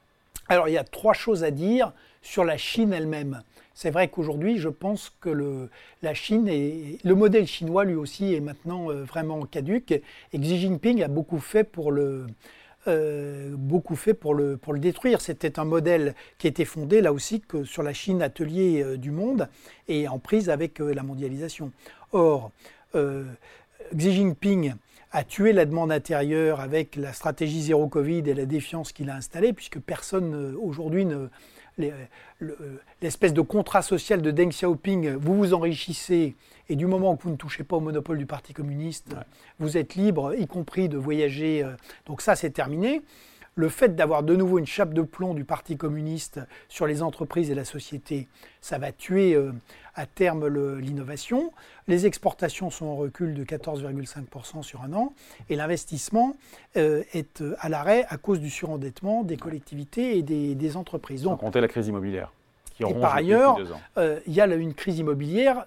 Alors 0.50 0.68
il 0.68 0.74
y 0.74 0.78
a 0.78 0.84
trois 0.84 1.14
choses 1.14 1.44
à 1.44 1.52
dire 1.52 1.94
sur 2.22 2.44
la 2.44 2.58
Chine 2.58 2.92
elle-même. 2.92 3.44
C'est 3.76 3.92
vrai 3.92 4.10
qu'aujourd'hui, 4.10 4.58
je 4.58 4.68
pense 4.68 5.14
que 5.22 5.30
le, 5.30 5.70
la 6.02 6.14
Chine 6.14 6.48
et 6.50 6.98
le 7.04 7.16
modèle 7.16 7.48
chinois 7.48 7.86
lui 7.86 7.96
aussi 7.96 8.34
est 8.34 8.42
maintenant 8.42 8.90
euh, 8.90 9.04
vraiment 9.04 9.46
caduque 9.46 9.92
et 9.92 10.04
Xi 10.34 10.60
Jinping 10.60 11.02
a 11.04 11.08
beaucoup 11.08 11.40
fait 11.40 11.64
pour 11.64 11.92
le, 11.92 12.28
euh, 12.88 13.56
pour 14.20 14.34
le, 14.34 14.80
détruire. 14.80 15.22
C'était 15.22 15.60
un 15.60 15.66
modèle 15.66 16.16
qui 16.40 16.48
était 16.48 16.66
fondé 16.66 17.00
là 17.00 17.14
aussi 17.14 17.42
sur 17.64 17.84
la 17.84 17.94
Chine 17.94 18.22
atelier 18.22 18.84
euh, 18.84 18.98
du 18.98 19.12
monde 19.12 19.48
et 19.88 20.08
en 20.08 20.20
prise 20.20 20.50
avec 20.50 20.80
la 20.80 21.04
mondialisation. 21.04 21.72
Or, 22.12 22.52
Xi 22.94 24.12
Jinping 24.12 24.74
a 25.12 25.24
tué 25.24 25.54
la 25.54 25.66
demande 25.66 25.92
intérieure 25.92 26.60
avec 26.60 26.96
la 26.96 27.14
stratégie 27.14 27.64
zéro 27.64 27.88
Covid 27.88 28.24
et 28.28 28.34
la 28.34 28.46
défiance 28.46 28.92
qu'il 28.92 29.10
a 29.10 29.16
installée, 29.16 29.54
puisque 29.54 29.80
personne 29.80 30.56
aujourd'hui 30.62 31.06
ne. 31.06 31.28
L'espèce 33.02 33.34
de 33.34 33.40
contrat 33.40 33.82
social 33.82 34.22
de 34.22 34.32
Deng 34.32 34.50
Xiaoping, 34.50 35.16
vous 35.16 35.38
vous 35.38 35.54
enrichissez 35.54 36.36
et 36.68 36.76
du 36.76 36.86
moment 36.86 37.16
que 37.16 37.24
vous 37.24 37.30
ne 37.32 37.38
touchez 37.38 37.64
pas 37.64 37.78
au 37.78 37.80
monopole 37.80 38.18
du 38.18 38.26
Parti 38.26 38.54
communiste, 38.54 39.16
vous 39.60 39.78
êtes 39.78 39.96
libre, 39.96 40.36
y 40.36 40.46
compris 40.46 40.90
de 40.90 40.98
voyager. 40.98 41.64
Euh, 41.64 41.72
donc 42.06 42.22
ça, 42.22 42.36
c'est 42.36 42.50
terminé 42.50 43.02
le 43.56 43.70
fait 43.70 43.96
d'avoir 43.96 44.24
de 44.24 44.36
nouveau 44.36 44.60
une 44.60 44.66
chape 44.66 44.94
de 44.94 45.02
plomb 45.02 45.34
du 45.34 45.44
Parti 45.44 45.78
communiste 45.78 46.40
sur 46.68 46.88
les 46.88 47.02
entreprises 47.02 47.52
et 47.52 47.56
la 47.56 47.66
société, 47.66 48.28
ça 48.62 48.78
va 48.78 48.92
tuer 48.92 49.36
euh, 49.36 49.52
à 49.96 50.06
terme 50.06 50.48
l'innovation. 50.78 51.52
Les 51.88 52.06
exportations 52.06 52.70
sont 52.70 52.86
en 52.86 52.96
recul 52.96 53.34
de 53.34 53.44
14,5% 53.44 54.64
sur 54.64 54.82
un 54.82 54.94
an 54.94 55.14
et 55.50 55.56
l'investissement 55.56 56.36
euh, 56.78 57.04
est 57.14 57.42
euh, 57.42 57.56
à 57.60 57.70
l'arrêt 57.70 58.06
à 58.10 58.18
cause 58.18 58.40
du 58.40 58.50
surendettement 58.50 59.24
des 59.24 59.38
collectivités 59.38 60.18
et 60.18 60.24
des, 60.24 60.78
entreprises. 60.78 61.24
Donc, 61.24 61.40
Sans 61.40 61.46
compter 61.46 61.62
la 61.62 61.68
crise 61.68 61.88
immobilière. 61.88 62.32
Qui 62.76 62.84
et 62.84 62.94
par 62.94 63.16
ailleurs, 63.16 63.58
il 63.98 64.34
y 64.34 64.40
a 64.40 64.46
une 64.46 64.74
crise 64.74 65.00
immobilière 65.00 65.66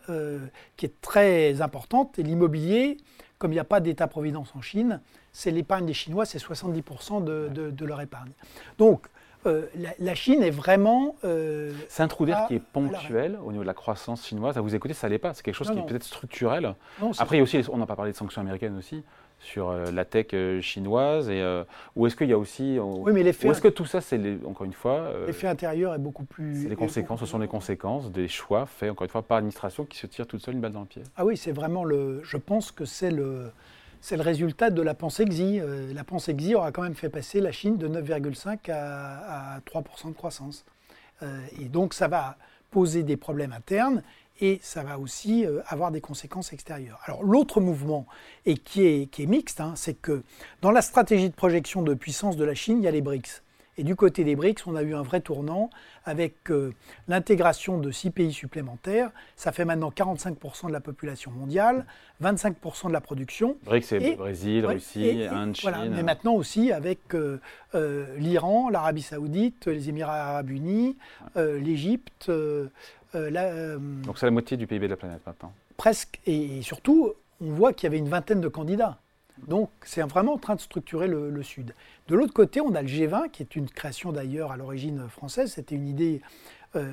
qui 0.76 0.86
est 0.86 1.00
très 1.02 1.60
importante 1.60 2.18
et 2.18 2.22
l'immobilier, 2.22 2.96
comme 3.42 3.50
il 3.50 3.56
n'y 3.56 3.60
a 3.60 3.64
pas 3.64 3.80
d'État-providence 3.80 4.54
en 4.54 4.60
Chine, 4.60 5.00
c'est 5.32 5.50
l'épargne 5.50 5.84
des 5.84 5.94
Chinois, 5.94 6.24
c'est 6.24 6.38
70% 6.38 7.24
de, 7.24 7.84
leur 7.84 8.00
épargne. 8.00 8.30
Donc, 8.78 9.08
euh, 9.46 9.66
la, 9.98 10.14
Chine 10.14 10.44
est 10.44 10.52
vraiment. 10.52 11.16
Euh, 11.24 11.72
c'est 11.88 12.04
un 12.04 12.08
trou 12.08 12.24
d'air 12.24 12.46
qui 12.46 12.54
est 12.54 12.62
ponctuel 12.62 13.36
au 13.44 13.50
niveau 13.50 13.64
de 13.64 13.66
la 13.66 13.74
croissance 13.74 14.24
chinoise. 14.24 14.56
À 14.56 14.60
vous 14.60 14.76
écouter, 14.76 14.94
ça 14.94 15.08
l'est 15.08 15.18
pas. 15.18 15.34
C'est 15.34 15.42
quelque 15.42 15.56
chose 15.56 15.72
qui 15.72 15.78
est 15.80 15.86
peut-être 15.86 16.04
structurel. 16.04 16.76
Après, 17.18 17.36
il 17.36 17.38
y 17.38 17.40
a 17.40 17.42
aussi, 17.42 17.60
on 17.68 17.78
n'a 17.78 17.86
pas 17.86 17.96
parlé 17.96 18.12
de 18.12 18.16
sanctions 18.16 18.40
américaines 18.40 18.78
aussi 18.78 19.02
sur 19.42 19.70
euh, 19.70 19.90
la 19.90 20.04
tech 20.04 20.28
chinoise 20.60 21.28
et 21.28 21.42
ou 21.96 22.06
est-ce 22.06 22.16
qu'il 22.16 22.28
y 22.28 22.32
a 22.32 22.38
aussi 22.38 22.78
oui, 22.80 23.12
mais 23.12 23.22
l'effet 23.22 23.48
est-ce 23.48 23.60
que 23.60 23.68
tout 23.68 23.84
ça 23.84 24.00
c'est 24.00 24.20
encore 24.46 24.64
une 24.64 24.72
fois 24.72 25.12
l'effet 25.26 25.48
intérieur 25.48 25.94
est 25.94 25.98
beaucoup 25.98 26.24
plus 26.24 26.68
les 26.68 26.76
conséquences 26.76 27.20
ce 27.20 27.26
sont 27.26 27.38
les 27.38 27.48
conséquences 27.48 28.10
des 28.10 28.28
choix 28.28 28.66
faits 28.66 28.90
encore 28.90 29.04
une 29.04 29.10
fois 29.10 29.22
par 29.22 29.38
l'administration 29.38 29.84
qui 29.84 29.98
se 29.98 30.06
tire 30.06 30.26
toute 30.26 30.42
seule 30.42 30.54
une 30.54 30.60
balle 30.60 30.72
dans 30.72 30.80
le 30.80 30.86
pied 30.86 31.02
ah 31.16 31.24
oui 31.24 31.36
c'est 31.36 31.52
vraiment 31.52 31.84
le 31.84 32.20
je 32.22 32.36
pense 32.36 32.72
que 32.72 32.84
c'est 32.84 33.10
le 33.10 33.50
c'est 34.02 34.16
le 34.16 34.22
résultat 34.22 34.70
de 34.70 34.82
la 34.82 34.94
pensée 34.94 35.24
Xi. 35.24 35.60
Euh, 35.60 35.94
la 35.94 36.02
pensée 36.02 36.34
Xi 36.34 36.56
aura 36.56 36.72
quand 36.72 36.82
même 36.82 36.96
fait 36.96 37.08
passer 37.08 37.40
la 37.40 37.52
Chine 37.52 37.78
de 37.78 37.88
9,5 37.88 38.70
à, 38.72 39.60
3% 39.64 40.08
de 40.08 40.12
croissance. 40.12 40.64
Euh, 41.22 41.40
et 41.60 41.66
donc 41.66 41.94
ça 41.94 42.08
va 42.08 42.36
poser 42.72 43.04
des 43.04 43.16
problèmes 43.16 43.52
internes 43.52 44.02
et 44.40 44.58
ça 44.62 44.82
va 44.82 44.98
aussi 44.98 45.46
euh, 45.46 45.60
avoir 45.66 45.90
des 45.90 46.00
conséquences 46.00 46.52
extérieures. 46.52 47.00
Alors 47.04 47.22
l'autre 47.22 47.60
mouvement, 47.60 48.06
et 48.46 48.56
qui 48.56 48.86
est, 48.86 49.06
qui 49.10 49.22
est 49.22 49.26
mixte, 49.26 49.60
hein, 49.60 49.74
c'est 49.76 49.94
que 49.94 50.22
dans 50.60 50.70
la 50.70 50.82
stratégie 50.82 51.30
de 51.30 51.34
projection 51.34 51.82
de 51.82 51.94
puissance 51.94 52.36
de 52.36 52.44
la 52.44 52.54
Chine, 52.54 52.78
il 52.78 52.84
y 52.84 52.88
a 52.88 52.90
les 52.90 53.02
BRICS. 53.02 53.42
Et 53.78 53.84
du 53.84 53.96
côté 53.96 54.22
des 54.22 54.36
BRICS, 54.36 54.66
on 54.66 54.76
a 54.76 54.82
eu 54.82 54.94
un 54.94 55.02
vrai 55.02 55.20
tournant 55.20 55.70
avec 56.04 56.50
euh, 56.50 56.74
l'intégration 57.08 57.78
de 57.78 57.90
six 57.90 58.10
pays 58.10 58.32
supplémentaires. 58.32 59.10
Ça 59.36 59.50
fait 59.50 59.64
maintenant 59.64 59.90
45% 59.90 60.66
de 60.66 60.72
la 60.72 60.80
population 60.80 61.30
mondiale, 61.30 61.86
25% 62.22 62.88
de 62.88 62.92
la 62.92 63.00
production. 63.00 63.56
BRICS, 63.64 63.86
c'est 63.86 64.16
Brésil, 64.16 64.66
Russie, 64.66 65.22
Inde, 65.30 65.56
Chine. 65.56 65.92
mais 65.94 66.02
maintenant 66.02 66.34
aussi 66.34 66.70
avec 66.70 67.14
euh, 67.14 67.40
euh, 67.74 68.14
l'Iran, 68.18 68.68
l'Arabie 68.68 69.02
saoudite, 69.02 69.66
les 69.66 69.88
Émirats 69.88 70.22
arabes 70.22 70.50
unis, 70.50 70.96
l'Égypte. 71.36 72.30
Donc 73.14 74.18
c'est 74.18 74.26
la 74.26 74.32
moitié 74.32 74.56
du 74.56 74.66
PIB 74.66 74.86
de 74.86 74.92
la 74.92 74.96
planète 74.96 75.20
maintenant. 75.26 75.52
Presque. 75.76 76.20
Et 76.26 76.62
surtout, 76.62 77.12
on 77.40 77.52
voit 77.52 77.72
qu'il 77.72 77.84
y 77.84 77.88
avait 77.88 77.98
une 77.98 78.08
vingtaine 78.08 78.40
de 78.40 78.48
candidats. 78.48 78.98
Donc 79.46 79.70
c'est 79.84 80.02
vraiment 80.02 80.34
en 80.34 80.38
train 80.38 80.54
de 80.54 80.60
structurer 80.60 81.08
le, 81.08 81.42
Sud. 81.42 81.74
De 82.08 82.14
l'autre 82.14 82.32
côté, 82.32 82.60
on 82.60 82.74
a 82.74 82.82
le 82.82 82.88
G20, 82.88 83.30
qui 83.30 83.42
est 83.42 83.56
une 83.56 83.68
création 83.68 84.12
d'ailleurs 84.12 84.52
à 84.52 84.56
l'origine 84.56 85.08
française. 85.08 85.52
C'était 85.52 85.74
une 85.74 85.88
idée 85.88 86.20
euh, 86.76 86.92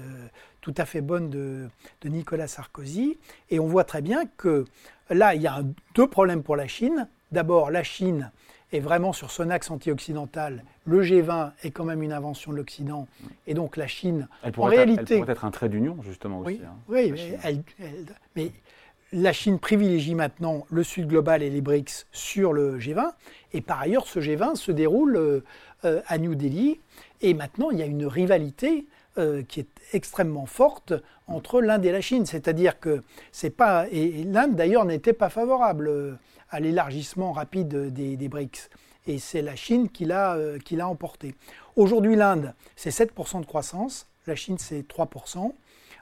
tout 0.61 0.73
à 0.77 0.85
fait 0.85 1.01
bonne 1.01 1.29
de, 1.29 1.69
Nicolas 2.05 2.47
Sarkozy. 2.47 3.17
Et 3.49 3.59
on 3.59 3.67
voit 3.67 3.83
très 3.83 4.01
bien 4.01 4.25
que 4.38 4.65
là, 5.09 5.35
il 5.35 5.41
y 5.41 5.47
a 5.47 5.61
deux 5.95 6.07
problèmes 6.07 6.43
pour 6.43 6.55
la 6.55 6.67
Chine. 6.67 7.07
D'abord, 7.31 7.69
la 7.71 7.83
Chine 7.83 8.31
est 8.71 8.79
vraiment 8.79 9.13
sur 9.13 9.31
son 9.31 9.49
axe 9.49 9.71
anti-occidental. 9.71 10.63
Le 10.85 11.01
G20 11.01 11.51
est 11.63 11.71
quand 11.71 11.85
même 11.85 12.03
une 12.03 12.13
invention 12.13 12.51
de 12.51 12.57
l'Occident. 12.57 13.07
Et 13.47 13.53
donc 13.53 13.77
la 13.77 13.88
Chine, 13.88 14.27
elle 14.43 14.51
pourrait 14.51 14.75
en 14.75 14.77
réalité... 14.77 15.15
Elle 15.15 15.19
pourrait 15.21 15.31
être 15.31 15.45
un 15.45 15.51
trait 15.51 15.69
d'union, 15.69 15.97
justement, 16.01 16.39
oui, 16.39 16.55
aussi. 16.55 16.63
Hein, 16.65 16.75
oui, 16.88 17.13
mais, 17.45 17.61
mais 18.35 18.51
la 19.11 19.33
Chine 19.33 19.59
privilégie 19.59 20.15
maintenant 20.15 20.65
le 20.69 20.83
Sud 20.83 21.07
global 21.07 21.41
et 21.41 21.49
les 21.49 21.61
BRICS 21.61 22.05
sur 22.11 22.53
le 22.53 22.77
G20. 22.77 23.11
Et 23.53 23.61
par 23.61 23.79
ailleurs, 23.79 24.07
ce 24.07 24.19
G20 24.19 24.55
se 24.55 24.71
déroule 24.71 25.17
euh, 25.17 25.43
euh, 25.85 26.01
à 26.07 26.17
New 26.17 26.35
Delhi. 26.35 26.79
Et 27.21 27.33
maintenant, 27.33 27.71
il 27.71 27.79
y 27.79 27.81
a 27.81 27.85
une 27.85 28.05
rivalité 28.05 28.85
euh, 29.19 29.43
qui 29.43 29.59
est 29.59 29.69
extrêmement 29.93 30.45
forte 30.45 30.93
entre 31.27 31.61
l'Inde 31.61 31.85
et 31.85 31.91
la 31.91 32.01
Chine. 32.01 32.25
C'est-à-dire 32.25 32.79
que 32.79 33.03
c'est 33.31 33.49
pas. 33.49 33.88
Et, 33.91 34.23
l'Inde, 34.23 34.55
d'ailleurs, 34.55 34.85
n'était 34.85 35.13
pas 35.13 35.29
favorable 35.29 36.17
à 36.49 36.59
l'élargissement 36.59 37.31
rapide 37.31 37.93
des, 37.93 38.17
des, 38.17 38.29
BRICS. 38.29 38.69
Et 39.07 39.19
c'est 39.19 39.41
la 39.41 39.55
Chine 39.55 39.89
qui 39.89 40.05
l'a 40.05 40.38
emporté. 40.83 41.35
Aujourd'hui, 41.75 42.15
l'Inde, 42.15 42.53
c'est 42.75 42.89
7% 42.89 43.41
de 43.41 43.45
croissance. 43.45 44.07
La 44.27 44.35
Chine, 44.35 44.57
c'est 44.57 44.88
3%. 44.88 45.53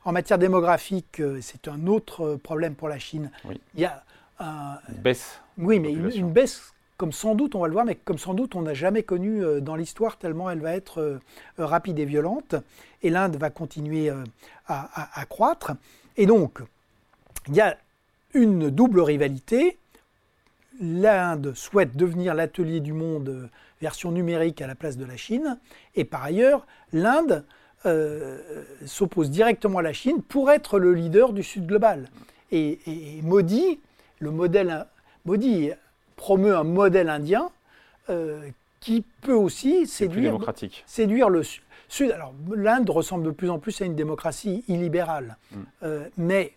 En 0.05 0.11
matière 0.11 0.37
démographique, 0.37 1.19
euh, 1.19 1.39
c'est 1.41 1.67
un 1.67 1.85
autre 1.85 2.21
euh, 2.21 2.37
problème 2.37 2.75
pour 2.75 2.87
la 2.87 2.97
Chine. 2.97 3.29
Il 3.75 3.81
y 3.81 3.85
a 3.85 4.03
une 4.39 5.01
baisse. 5.01 5.41
Oui, 5.57 5.79
mais 5.79 5.91
une, 5.91 6.31
baisse 6.31 6.73
comme 6.97 7.11
sans 7.11 7.35
doute, 7.35 7.55
on 7.55 7.59
va 7.59 7.67
le 7.67 7.73
voir, 7.73 7.85
mais 7.85 7.95
comme 7.95 8.17
sans 8.17 8.33
doute 8.33 8.55
on 8.55 8.63
n'a 8.63 8.73
jamais 8.73 9.03
connu 9.03 9.43
euh, 9.43 9.59
dans 9.59 9.75
l'histoire, 9.75 10.17
tellement 10.17 10.49
elle 10.49 10.61
va 10.61 10.73
être 10.73 11.19
rapide 11.57 11.99
et 11.99 12.05
violente. 12.05 12.55
Et 13.03 13.09
l'Inde 13.09 13.35
va 13.35 13.49
continuer 13.51 14.11
à, 14.67 15.25
croître. 15.29 15.73
Et 16.17 16.25
donc, 16.25 16.59
il 17.47 17.55
y 17.55 17.61
a 17.61 17.77
une 18.33 18.71
double 18.71 19.01
rivalité. 19.01 19.77
L'Inde 20.81 21.53
souhaite 21.53 21.95
devenir 21.95 22.33
l'atelier 22.33 22.79
du 22.79 22.93
monde 22.93 23.49
version 23.81 24.11
numérique 24.11 24.61
à 24.61 24.67
la 24.67 24.75
place 24.75 24.97
de 24.97 25.05
la 25.05 25.17
Chine. 25.17 25.59
Et 25.95 26.05
par 26.05 26.23
ailleurs, 26.23 26.65
l'Inde 26.91 27.45
euh, 27.85 28.63
s'oppose 28.85 29.29
directement 29.29 29.79
à 29.79 29.81
la 29.81 29.93
Chine 29.93 30.21
pour 30.21 30.51
être 30.51 30.79
le 30.79 30.93
leader 30.93 31.33
du 31.33 31.43
Sud 31.43 31.67
global. 31.67 32.09
Et, 32.51 32.79
Modi, 33.23 33.79
le 34.19 34.31
modèle, 34.31 34.87
Modi 35.25 35.71
promeut 36.17 36.55
un 36.55 36.65
modèle 36.65 37.09
indien 37.09 37.49
euh, 38.09 38.49
qui 38.81 39.05
peut 39.21 39.33
aussi 39.33 39.87
séduire, 39.87 40.37
séduire 40.85 41.29
le 41.29 41.43
Sud. 41.87 42.11
Alors 42.11 42.33
l'Inde 42.53 42.89
ressemble 42.89 43.23
de 43.23 43.31
plus 43.31 43.49
en 43.49 43.59
plus 43.59 43.81
à 43.81 43.85
une 43.85 43.95
démocratie 43.95 44.65
illibérale, 44.67 45.37
mm. 45.51 45.57
euh, 45.83 46.09
mais 46.17 46.53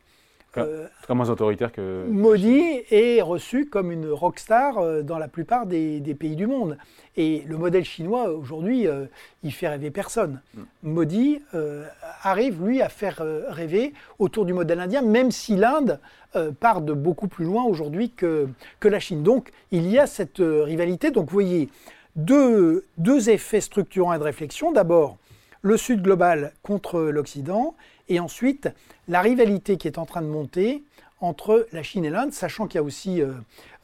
euh, 0.58 0.86
très 1.02 1.14
moins 1.14 1.30
autoritaire 1.30 1.72
que. 1.72 2.04
Modi 2.08 2.62
est 2.90 3.22
reçu 3.22 3.66
comme 3.66 3.92
une 3.92 4.08
rockstar 4.08 4.78
euh, 4.78 5.02
dans 5.02 5.18
la 5.18 5.28
plupart 5.28 5.66
des, 5.66 6.16
pays 6.18 6.36
du 6.36 6.46
monde. 6.46 6.76
Et 7.16 7.44
le 7.46 7.56
modèle 7.56 7.84
chinois, 7.84 8.30
aujourd'hui, 8.30 8.86
euh, 8.86 9.06
il 9.42 9.52
fait 9.52 9.68
rêver 9.68 9.90
personne. 9.90 10.40
Mm. 10.54 10.62
Modi 10.82 11.42
arrive, 12.22 12.64
lui, 12.64 12.82
à 12.82 12.88
faire 12.88 13.22
rêver 13.48 13.92
autour 14.18 14.44
du 14.44 14.52
modèle 14.52 14.80
indien, 14.80 15.02
même 15.02 15.30
si 15.30 15.56
l'Inde 15.56 16.00
part 16.60 16.80
de 16.80 16.92
beaucoup 16.92 17.26
plus 17.26 17.44
loin 17.44 17.64
aujourd'hui 17.64 18.10
que, 18.10 18.48
que 18.78 18.88
la 18.88 19.00
Chine. 19.00 19.22
Donc, 19.22 19.50
il 19.72 19.88
y 19.88 19.98
a 19.98 20.06
cette 20.06 20.38
rivalité. 20.38 21.10
Donc, 21.10 21.26
vous 21.26 21.32
voyez, 21.32 21.68
deux, 22.16 22.84
deux 22.98 23.30
effets 23.30 23.60
structurants 23.60 24.12
et 24.12 24.18
de 24.18 24.24
réflexion. 24.24 24.72
D'abord, 24.72 25.16
le 25.62 25.76
Sud 25.76 26.02
global 26.02 26.52
contre 26.62 27.00
l'Occident 27.00 27.74
et 28.10 28.20
ensuite, 28.20 28.68
la 29.08 29.22
rivalité 29.22 29.78
qui 29.78 29.86
est 29.86 29.96
en 29.96 30.04
train 30.04 30.20
de 30.20 30.26
monter 30.26 30.82
entre 31.20 31.66
la 31.72 31.82
Chine 31.82 32.04
et 32.04 32.10
l'Inde, 32.10 32.32
sachant 32.32 32.66
qu'il 32.66 32.76
y 32.76 32.78
a 32.78 32.82
aussi 32.82 33.22
euh, 33.22 33.32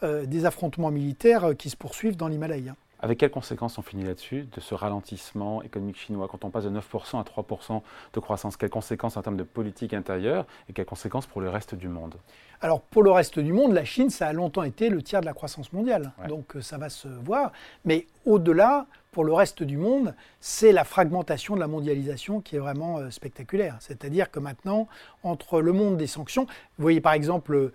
euh, 0.02 0.26
des 0.26 0.46
affrontements 0.46 0.90
militaires 0.90 1.44
euh, 1.44 1.54
qui 1.54 1.70
se 1.70 1.76
poursuivent 1.76 2.16
dans 2.16 2.28
l'Himalaya. 2.28 2.74
Avec 2.98 3.18
quelles 3.18 3.30
conséquences 3.30 3.78
on 3.78 3.82
finit 3.82 4.04
là-dessus, 4.04 4.48
de 4.52 4.60
ce 4.60 4.74
ralentissement 4.74 5.62
économique 5.62 5.98
chinois? 5.98 6.28
Quand 6.28 6.44
on 6.44 6.50
passe 6.50 6.64
de 6.64 6.70
9% 6.70 7.20
à 7.20 7.22
3% 7.22 7.82
de 8.14 8.20
croissance, 8.20 8.56
quelles 8.56 8.70
conséquences 8.70 9.16
en 9.16 9.22
termes 9.22 9.36
de 9.36 9.44
politique 9.44 9.92
intérieure 9.94 10.46
et 10.68 10.72
quelles 10.72 10.86
conséquences 10.86 11.26
pour 11.26 11.40
le 11.40 11.50
reste 11.50 11.74
du 11.74 11.88
monde? 11.88 12.14
Alors 12.62 12.80
pour 12.80 13.02
le 13.02 13.10
reste 13.10 13.38
du 13.38 13.52
monde, 13.52 13.74
la 13.74 13.84
Chine, 13.84 14.08
ça 14.08 14.26
a 14.26 14.32
longtemps 14.32 14.62
été 14.62 14.88
le 14.88 15.02
tiers 15.02 15.20
de 15.20 15.26
la 15.26 15.34
croissance 15.34 15.72
mondiale. 15.74 16.12
Donc 16.26 16.56
ça 16.62 16.78
va 16.78 16.88
se 16.88 17.06
voir. 17.06 17.52
Mais 17.84 18.06
au-delà, 18.24 18.86
pour 19.16 19.24
le 19.24 19.32
reste 19.32 19.62
du 19.62 19.78
monde, 19.78 20.14
c'est 20.42 20.72
la 20.72 20.84
fragmentation 20.84 21.54
de 21.54 21.60
la 21.60 21.68
mondialisation 21.68 22.42
qui 22.42 22.56
est 22.56 22.58
vraiment 22.58 22.98
euh, 22.98 23.08
spectaculaire. 23.08 23.78
C'est-à-dire 23.80 24.30
que 24.30 24.38
maintenant, 24.38 24.88
entre 25.22 25.62
le 25.62 25.72
monde 25.72 25.96
des 25.96 26.06
sanctions, 26.06 26.44
vous 26.44 26.82
voyez 26.82 27.00
par 27.00 27.14
exemple 27.14 27.72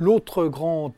l'autre 0.00 0.48
grand 0.48 0.92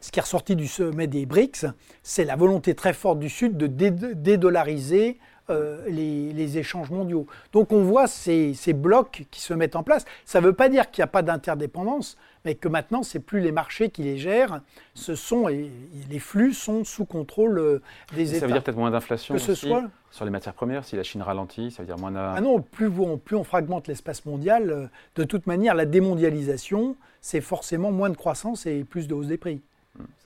ce 0.00 0.10
qui 0.10 0.18
est 0.18 0.22
ressorti 0.22 0.56
du 0.56 0.66
sommet 0.66 1.06
des 1.06 1.26
BRICS, 1.26 1.66
c'est 2.02 2.24
la 2.24 2.36
volonté 2.36 2.74
très 2.74 2.94
forte 2.94 3.18
du 3.18 3.28
Sud 3.28 3.58
de 3.58 3.66
dédollariser 3.66 5.18
euh, 5.50 5.86
les, 5.88 6.58
échanges 6.58 6.90
mondiaux. 6.90 7.26
Donc 7.52 7.72
on 7.72 7.82
voit 7.82 8.06
ces, 8.06 8.54
blocs 8.72 9.24
qui 9.30 9.40
se 9.40 9.52
mettent 9.52 9.76
en 9.76 9.82
place. 9.82 10.04
Ça 10.24 10.40
ne 10.40 10.46
veut 10.46 10.52
pas 10.52 10.68
dire 10.68 10.90
qu'il 10.90 11.02
n'y 11.02 11.04
a 11.04 11.08
pas 11.08 11.22
d'interdépendance, 11.22 12.16
mais 12.44 12.54
que 12.54 12.68
maintenant, 12.68 13.02
ce 13.02 13.18
n'est 13.18 13.24
plus 13.24 13.40
les 13.40 13.52
marchés 13.52 13.90
qui 13.90 14.02
les 14.02 14.16
gèrent, 14.16 14.60
ce 14.94 15.14
sont, 15.14 15.46
les 15.48 16.18
flux 16.18 16.54
sont 16.54 16.84
sous 16.84 17.04
contrôle 17.04 17.58
euh, 17.58 17.82
des 18.14 18.30
États. 18.30 18.40
Ça 18.40 18.46
veut 18.46 18.52
dire 18.52 18.62
peut-être 18.62 18.76
moins 18.78 18.90
d'inflation 18.90 19.34
aussi 19.34 19.54
soit... 19.56 19.84
sur 20.10 20.24
les 20.24 20.30
matières 20.30 20.54
premières, 20.54 20.84
si 20.84 20.96
la 20.96 21.02
Chine 21.02 21.22
ralentit, 21.22 21.70
ça 21.70 21.82
veut 21.82 21.86
dire 21.86 21.98
moins 21.98 22.14
Ah 22.14 22.40
non, 22.40 22.60
plus, 22.60 22.88
on, 22.98 23.18
plus 23.18 23.36
on 23.36 23.44
fragmente 23.44 23.88
l'espace 23.88 24.24
mondial, 24.24 24.70
euh, 24.70 24.86
de 25.16 25.24
toute 25.24 25.46
manière, 25.46 25.74
la 25.74 25.86
démondialisation, 25.86 26.96
c'est 27.20 27.40
forcément 27.40 27.92
moins 27.92 28.10
de 28.10 28.16
croissance 28.16 28.66
et 28.66 28.84
plus 28.84 29.08
de 29.08 29.14
hausse 29.14 29.26
des 29.26 29.38
prix. 29.38 29.62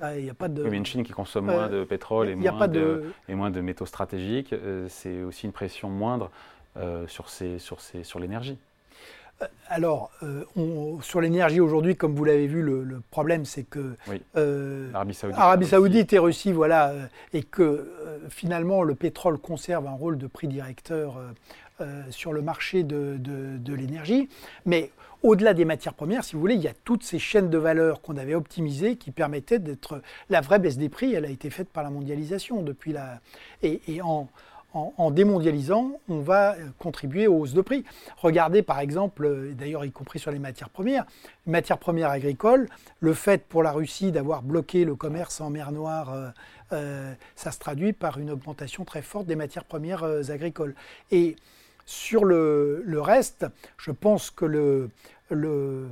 Il 0.03 0.31
a 0.31 0.35
pas 0.35 0.49
de... 0.49 0.67
une 0.67 0.87
Chine 0.87 1.03
qui 1.03 1.13
consomme 1.13 1.47
moins 1.47 1.69
de 1.69 1.85
pétrole 1.85 2.29
et 2.29 2.35
moins 2.35 2.69
de... 2.69 3.13
et 3.29 3.35
moins 3.35 3.51
de 3.51 3.61
métaux 3.61 3.87
stratégiques, 3.87 4.53
euh, 4.53 4.87
c'est 4.89 5.23
aussi 5.23 5.47
une 5.47 5.53
pression 5.53 5.91
moindre 5.91 6.31
euh, 6.77 7.07
sur, 7.07 7.29
ces, 7.29 7.59
sur, 7.59 7.81
ces, 7.81 8.05
sur 8.05 8.19
l'énergie. 8.21 8.57
Euh, 9.43 9.47
alors, 9.69 10.11
sur 11.03 11.21
l'énergie 11.21 11.61
aujourd'hui, 11.61 11.97
comme 11.97 12.15
vous 12.15 12.25
l'avez 12.25 12.47
vu, 12.47 12.63
le, 12.63 13.03
problème 13.11 13.45
c'est 13.45 13.65
que 13.65 13.95
Arabie 15.35 15.67
Saoudite, 15.67 16.13
et 16.13 16.19
Russie, 16.19 16.53
voilà, 16.53 16.93
et 17.33 17.43
que 17.43 17.91
finalement 18.31 18.83
le 18.83 18.95
pétrole 18.95 19.39
conserve 19.39 19.87
un 19.87 19.93
rôle 19.93 20.19
de 20.19 20.27
prix 20.27 20.49
directeur 20.49 21.21
sur 22.11 22.33
le 22.33 22.43
marché 22.43 22.83
de, 22.83 23.17
de, 23.19 23.75
l'énergie. 23.75 24.29
Mais 24.67 24.91
au-delà 25.23 25.55
des 25.55 25.65
matières 25.65 25.95
premières, 25.95 26.25
si 26.25 26.35
vous 26.35 26.41
voulez, 26.41 26.55
il 26.55 26.63
y 26.63 26.69
a 26.69 26.75
toutes 26.85 27.03
ces 27.03 27.19
chaînes 27.19 27.51
de 27.51 27.59
valeur 27.59 28.01
qu'on 28.01 28.17
avait 28.17 28.35
optimisées 28.35 28.97
qui 28.97 29.11
permettaient 29.11 29.59
d'être. 29.59 30.03
La 30.31 30.41
vraie 30.41 30.59
baisse 30.59 30.79
des 30.79 30.89
prix, 30.89 31.15
elle 31.15 31.25
a 31.25 31.31
été 31.31 31.51
faite 31.51 31.69
par 31.69 31.83
la 31.83 31.91
mondialisation 31.91 32.63
depuis 32.63 32.93
la. 32.93 33.21
Et, 33.63 34.01
en, 34.03 34.29
en, 34.75 35.11
démondialisant, 35.11 35.93
on 36.09 36.21
va 36.21 36.57
contribuer 36.79 37.27
aux 37.27 37.39
hausses 37.39 37.55
de 37.55 37.63
prix. 37.63 37.85
Regardez 38.19 38.63
par 38.63 38.81
exemple, 38.81 39.53
d'ailleurs 39.55 39.85
y 39.85 39.91
compris 39.91 40.19
sur 40.19 40.31
les 40.31 40.39
matières 40.39 40.71
premières, 40.71 41.07
les 41.47 41.53
matières 41.53 41.79
premières 41.79 42.11
agricoles, 42.11 42.69
le 43.01 43.15
fait 43.15 43.45
pour 43.45 43.63
la 43.63 43.73
Russie 43.73 44.13
d'avoir 44.13 44.43
bloqué 44.43 44.85
le 44.85 44.95
commerce 44.95 45.41
en 45.41 45.51
mer 45.51 45.73
Noire, 45.73 46.13
euh, 46.13 46.29
euh, 46.73 47.15
ça 47.35 47.51
se 47.51 47.59
traduit 47.59 47.93
par 47.93 48.19
une 48.19 48.31
augmentation 48.31 48.85
très 48.85 49.03
forte 49.03 49.27
des 49.27 49.37
matières 49.37 49.65
premières 49.65 50.05
euh, 50.05 50.23
agricoles. 50.31 50.75
Et 51.11 51.37
sur 51.89 52.27
le, 52.27 52.83
reste, 53.01 53.47
je 53.79 53.91
pense 53.93 54.31
que 54.31 54.45
le, 54.45 54.91
le, 55.31 55.89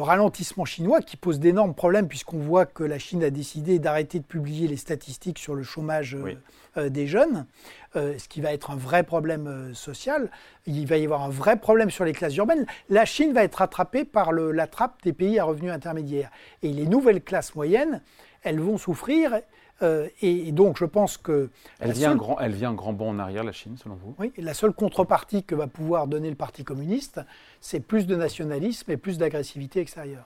ralentissement 0.00 0.64
chinois, 0.64 1.00
qui 1.00 1.16
pose 1.16 1.40
d'énormes 1.40 1.74
problèmes, 1.74 2.06
puisqu'on 2.06 2.38
voit 2.38 2.64
que 2.64 2.84
la 2.84 3.00
Chine 3.00 3.24
a 3.24 3.30
décidé 3.30 3.80
d'arrêter 3.80 4.20
de 4.20 4.24
publier 4.24 4.68
les 4.68 4.76
statistiques 4.76 5.40
sur 5.40 5.56
le 5.56 5.64
chômage 5.64 6.14
euh, 6.14 6.34
euh, 6.76 6.88
des 6.90 7.08
jeunes, 7.08 7.44
euh, 7.96 8.16
ce 8.18 8.28
qui 8.28 8.40
va 8.40 8.52
être 8.52 8.70
un 8.70 8.76
vrai 8.76 9.02
problème 9.02 9.74
social. 9.74 10.30
Il 10.64 10.86
va 10.86 10.96
y 10.96 11.04
avoir 11.04 11.22
un 11.22 11.30
vrai 11.30 11.56
problème 11.56 11.90
sur 11.90 12.04
les 12.04 12.12
classes 12.12 12.36
urbaines. 12.36 12.64
La 12.88 13.04
Chine 13.04 13.32
va 13.32 13.42
être 13.42 13.56
rattrapée 13.56 14.04
par 14.04 14.30
la 14.32 14.66
trappe 14.68 15.02
des 15.02 15.12
pays 15.12 15.40
à 15.40 15.44
revenus 15.44 15.72
intermédiaires. 15.72 16.30
Et 16.62 16.72
les 16.72 16.86
nouvelles 16.86 17.20
classes 17.20 17.56
moyennes, 17.56 18.00
elles 18.44 18.60
vont 18.60 18.78
souffrir 18.78 19.40
euh, 19.82 20.08
et, 20.22 20.52
donc, 20.52 20.78
je 20.78 20.84
pense 20.84 21.16
que. 21.18 21.50
Elle 21.80 21.92
vient, 21.92 22.12
un 22.12 22.16
grand, 22.16 22.38
elle 22.40 22.52
vient 22.52 22.70
un 22.70 22.74
grand 22.74 22.92
bond 22.92 23.10
en 23.10 23.18
arrière, 23.18 23.44
la 23.44 23.52
Chine, 23.52 23.76
selon 23.76 23.96
vous? 23.96 24.14
Oui, 24.18 24.32
la 24.38 24.54
seule 24.54 24.72
contrepartie 24.72 25.44
que 25.44 25.54
va 25.54 25.66
pouvoir 25.66 26.06
donner 26.06 26.30
le 26.30 26.36
Parti 26.36 26.64
communiste, 26.64 27.20
c'est 27.60 27.80
plus 27.80 28.06
de 28.06 28.16
nationalisme 28.16 28.90
et 28.90 28.96
plus 28.96 29.18
d'agressivité 29.18 29.80
extérieure. 29.80 30.24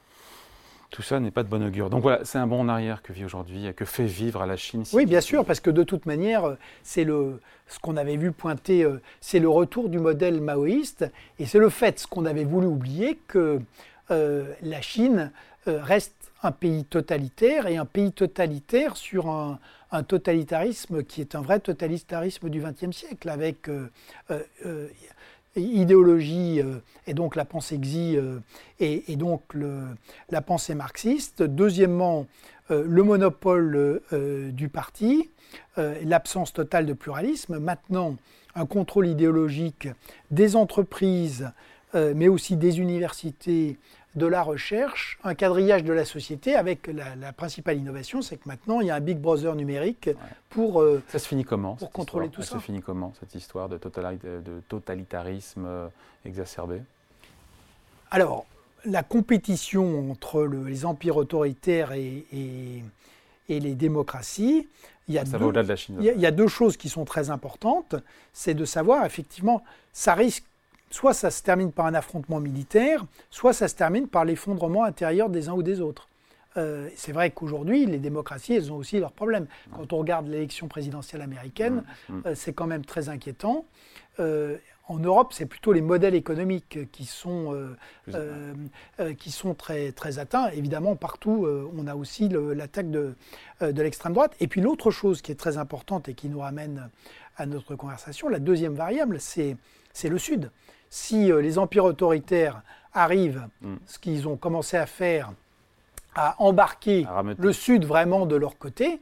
Tout 0.90 1.02
ça 1.02 1.20
n'est 1.20 1.30
pas 1.30 1.44
de 1.44 1.48
bon 1.48 1.64
augure. 1.64 1.88
Donc 1.88 2.02
voilà, 2.02 2.24
c'est 2.24 2.38
un 2.38 2.48
bond 2.48 2.60
en 2.60 2.68
arrière 2.68 3.02
que 3.02 3.12
vit 3.12 3.24
aujourd'hui, 3.24 3.72
que 3.76 3.84
fait 3.84 4.06
vivre 4.06 4.42
à 4.42 4.46
la 4.46 4.56
Chine. 4.56 4.82
oui, 4.92 5.06
bien 5.06 5.20
sûr, 5.20 5.44
parce 5.44 5.60
que 5.60 5.70
de 5.70 5.84
toute 5.84 6.04
manière, 6.04 6.56
c'est 6.82 7.04
le, 7.04 7.40
ce 7.68 7.78
qu'on 7.78 7.96
avait 7.96 8.16
vu 8.16 8.32
pointer, 8.32 8.82
euh, 8.82 9.00
c'est 9.20 9.38
le 9.38 9.48
retour 9.48 9.88
du 9.88 10.00
modèle 10.00 10.40
maoïste, 10.40 11.06
et 11.38 11.46
c'est 11.46 11.60
le 11.60 11.70
fait, 11.70 12.00
ce 12.00 12.06
qu'on 12.08 12.24
avait 12.24 12.44
voulu 12.44 12.66
oublier, 12.66 13.20
que 13.28 13.60
euh, 14.10 14.52
la 14.62 14.80
Chine 14.80 15.30
reste 15.66 16.19
un 16.42 16.52
pays 16.52 16.84
totalitaire 16.84 17.66
et 17.66 17.76
un 17.76 17.84
pays 17.84 18.12
totalitaire 18.12 18.96
sur 18.96 19.28
un, 19.28 19.58
totalitarisme 20.06 21.02
qui 21.02 21.20
est 21.20 21.34
un 21.34 21.40
vrai 21.40 21.58
totalitarisme 21.58 22.48
du 22.48 22.60
XXe 22.60 22.96
siècle, 22.96 23.28
avec 23.28 23.68
euh, 23.68 23.88
euh, 24.30 24.88
idéologie 25.56 26.60
et 27.08 27.14
donc 27.14 27.34
la 27.34 27.44
pensée 27.44 27.76
xi 27.76 28.16
et, 28.78 29.16
donc 29.16 29.42
la 30.30 30.42
pensée 30.42 30.76
marxiste. 30.76 31.42
Deuxièmement, 31.42 32.26
le 32.68 33.02
monopole 33.02 34.00
du 34.52 34.68
parti, 34.68 35.28
l'absence 35.76 36.52
totale 36.52 36.86
de 36.86 36.92
pluralisme. 36.92 37.58
Maintenant, 37.58 38.16
un 38.54 38.66
contrôle 38.66 39.08
idéologique 39.08 39.88
des 40.30 40.56
entreprises, 40.56 41.50
mais 41.94 42.28
aussi 42.28 42.56
des 42.56 42.78
universités, 42.78 43.78
de 44.16 44.26
la 44.26 44.42
recherche, 44.42 45.18
un 45.22 45.34
quadrillage 45.34 45.84
de 45.84 45.92
la 45.92 46.04
société 46.04 46.56
avec 46.56 46.88
la, 46.88 47.32
principale 47.32 47.78
innovation, 47.78 48.22
c'est 48.22 48.36
que 48.36 48.48
maintenant 48.48 48.80
il 48.80 48.88
y 48.88 48.90
a 48.90 48.96
un 48.96 49.00
Big 49.00 49.18
Brother 49.18 49.54
numérique 49.54 50.10
pour, 50.48 50.82
euh, 50.82 51.02
ça 51.08 51.18
se 51.18 51.28
finit 51.28 51.44
comment, 51.44 51.76
pour 51.76 51.92
contrôler 51.92 52.28
tout 52.28 52.42
ça. 52.42 52.54
Ça 52.54 52.58
se 52.58 52.64
finit 52.64 52.82
comment 52.82 53.12
cette 53.20 53.34
histoire 53.34 53.68
de, 53.68 53.78
totalitarisme 54.68 55.64
euh, 55.64 55.88
exacerbé? 56.24 56.82
Alors, 58.10 58.46
la 58.84 59.04
compétition 59.04 60.10
entre 60.10 60.42
les 60.44 60.84
empires 60.84 61.16
autoritaires 61.16 61.92
et, 61.92 62.24
les 63.48 63.74
démocraties, 63.74 64.68
il 65.08 65.14
y, 65.14 65.18
a 65.18 65.24
deux, 65.24 65.50
de 65.50 65.60
la 65.60 65.76
Chine, 65.76 65.96
il 66.00 66.20
y 66.20 66.26
a 66.26 66.30
deux 66.30 66.46
choses 66.46 66.76
qui 66.76 66.88
sont 66.88 67.04
très 67.04 67.30
importantes. 67.30 67.96
C'est 68.32 68.54
de 68.54 68.64
savoir, 68.64 69.04
effectivement, 69.04 69.64
ça 69.92 70.14
risque 70.14 70.44
soit 70.90 71.14
ça 71.14 71.30
se 71.30 71.42
termine 71.42 71.72
par 71.72 71.86
un 71.86 71.94
affrontement 71.94 72.40
militaire, 72.40 73.06
soit 73.30 73.52
ça 73.52 73.68
se 73.68 73.74
termine 73.74 74.08
par 74.08 74.24
l'effondrement 74.24 74.84
intérieur 74.84 75.30
des 75.30 75.48
uns 75.48 75.54
ou 75.54 75.62
des 75.62 75.80
autres. 75.80 76.08
Euh, 76.56 76.88
c'est 76.96 77.12
vrai 77.12 77.30
qu'aujourd'hui, 77.30 77.86
les 77.86 77.98
démocraties, 77.98 78.54
elles 78.54 78.72
ont 78.72 78.76
aussi 78.76 78.98
leurs 78.98 79.12
problèmes. 79.12 79.46
Quand 79.72 79.92
on 79.92 79.98
regarde 79.98 80.26
l'élection 80.26 80.68
présidentielle 80.68 81.22
américaine, 81.22 81.84
euh, 82.26 82.34
c'est 82.34 82.52
quand 82.52 82.66
même 82.66 82.84
très 82.84 83.08
inquiétant. 83.08 83.66
Euh, 84.18 84.56
en 84.88 84.98
Europe, 84.98 85.32
c'est 85.32 85.46
plutôt 85.46 85.72
les 85.72 85.82
modèles 85.82 86.16
économiques 86.16 86.90
qui 86.90 87.04
sont, 87.04 87.56
qui 89.18 89.30
sont 89.30 89.54
très, 89.54 89.92
très 89.92 90.18
atteints. 90.18 90.48
Évidemment, 90.48 90.96
partout, 90.96 91.46
on 91.76 91.86
a 91.86 91.94
aussi 91.94 92.28
l'attaque 92.28 92.90
de, 92.90 93.14
de 93.60 93.82
l'extrême 93.82 94.14
droite. 94.14 94.34
Et 94.40 94.48
puis 94.48 94.60
l'autre 94.60 94.90
chose 94.90 95.22
qui 95.22 95.30
est 95.30 95.36
très 95.36 95.58
importante 95.58 96.08
et 96.08 96.14
qui 96.14 96.28
nous 96.28 96.40
ramène 96.40 96.90
à 97.36 97.46
notre 97.46 97.76
conversation, 97.76 98.28
la 98.28 98.40
deuxième 98.40 98.74
variable, 98.74 99.20
c'est 99.20 99.56
le 100.02 100.18
Sud 100.18 100.50
si 100.90 101.30
euh, 101.30 101.40
les 101.40 101.58
empires 101.58 101.84
autoritaires 101.84 102.62
arrivent, 102.92 103.46
mm. 103.62 103.76
ce 103.86 103.98
qu'ils 103.98 104.28
ont 104.28 104.36
commencé 104.36 104.76
à 104.76 104.86
faire, 104.86 105.32
à 106.16 106.34
embarquer 106.42 107.06
le 107.38 107.52
Sud 107.52 107.84
vraiment 107.84 108.26
de 108.26 108.34
leur 108.34 108.58
côté, 108.58 109.00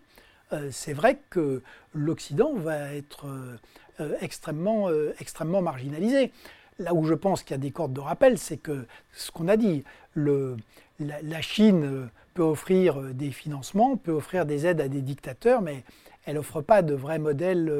euh, 0.52 0.68
c'est 0.70 0.92
vrai 0.92 1.18
que 1.30 1.62
l'Occident 1.94 2.52
va 2.54 2.92
être 2.94 3.26
euh, 4.00 4.14
extrêmement, 4.20 4.88
extrêmement 5.18 5.62
marginalisé. 5.62 6.30
Là 6.78 6.94
où 6.94 7.04
je 7.04 7.14
pense 7.14 7.42
qu'il 7.42 7.52
y 7.52 7.54
a 7.54 7.58
des 7.58 7.72
cordes 7.72 7.94
de 7.94 8.00
rappel, 8.00 8.38
c'est 8.38 8.58
que 8.58 8.86
ce 9.12 9.32
qu'on 9.32 9.48
a 9.48 9.56
dit, 9.56 9.82
le, 10.14 10.56
la, 11.00 11.40
Chine 11.40 12.08
peut 12.34 12.42
offrir 12.42 13.00
des 13.14 13.32
financements, 13.32 13.96
peut 13.96 14.12
offrir 14.12 14.46
des 14.46 14.66
aides 14.66 14.80
à 14.80 14.86
des 14.86 15.00
dictateurs, 15.00 15.60
mais 15.60 15.82
elle 16.24 16.36
n'offre 16.36 16.60
pas 16.60 16.82
de 16.82 16.94
vrais 16.94 17.18
modèles 17.18 17.72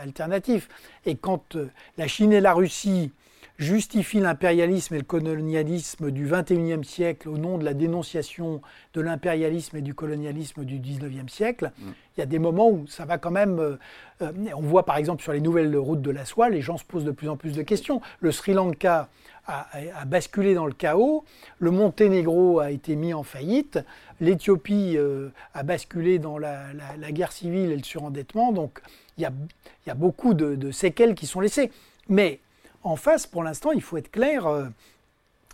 alternatifs. 0.00 0.68
Et 1.06 1.14
quand 1.14 1.56
la 1.96 2.08
Chine 2.08 2.32
et 2.32 2.40
la 2.40 2.54
Russie 2.54 3.12
justifie 3.60 4.20
l'impérialisme 4.20 4.94
et 4.94 4.98
le 4.98 5.04
colonialisme 5.04 6.10
du 6.10 6.26
XXIe 6.26 6.82
siècle 6.82 7.28
au 7.28 7.36
nom 7.36 7.58
de 7.58 7.64
la 7.64 7.74
dénonciation 7.74 8.62
de 8.94 9.00
l'impérialisme 9.02 9.76
et 9.76 9.82
du 9.82 9.94
colonialisme 9.94 10.64
du 10.64 10.78
XIXe 10.78 11.30
siècle, 11.30 11.70
mm. 11.78 11.90
il 12.16 12.20
y 12.20 12.22
a 12.22 12.26
des 12.26 12.38
moments 12.38 12.70
où 12.70 12.86
ça 12.88 13.04
va 13.04 13.18
quand 13.18 13.30
même... 13.30 13.58
Euh, 13.58 13.76
euh, 14.22 14.32
on 14.56 14.62
voit 14.62 14.86
par 14.86 14.96
exemple 14.96 15.22
sur 15.22 15.32
les 15.32 15.40
nouvelles 15.40 15.76
routes 15.76 16.00
de 16.00 16.10
la 16.10 16.24
soie, 16.24 16.48
les 16.48 16.62
gens 16.62 16.78
se 16.78 16.84
posent 16.84 17.04
de 17.04 17.10
plus 17.10 17.28
en 17.28 17.36
plus 17.36 17.52
de 17.52 17.62
questions. 17.62 18.00
Le 18.20 18.32
Sri 18.32 18.54
Lanka 18.54 19.10
a, 19.46 20.04
basculé 20.06 20.54
dans 20.54 20.66
le 20.66 20.72
chaos, 20.72 21.24
le 21.58 21.70
Monténégro 21.70 22.60
a 22.60 22.70
été 22.70 22.94
mis 22.94 23.12
en 23.12 23.24
faillite, 23.24 23.80
l'Éthiopie 24.20 24.96
euh, 24.96 25.30
a 25.54 25.64
basculé 25.64 26.18
dans 26.18 26.38
la, 26.38 26.72
guerre 27.10 27.32
civile 27.32 27.72
et 27.72 27.76
le 27.76 27.82
surendettement, 27.82 28.52
donc 28.52 28.80
il 29.18 29.22
y 29.22 29.90
a, 29.90 29.94
beaucoup 29.94 30.34
de, 30.34 30.54
de 30.54 30.70
séquelles 30.70 31.14
qui 31.16 31.26
sont 31.26 31.40
laissées. 31.40 31.70
Mais 32.08 32.38
en 32.82 32.96
face, 32.96 33.26
pour 33.26 33.42
l'instant, 33.42 33.72
il 33.72 33.82
faut 33.82 33.96
être 33.96 34.10
clair. 34.10 34.46
Euh, 34.46 34.66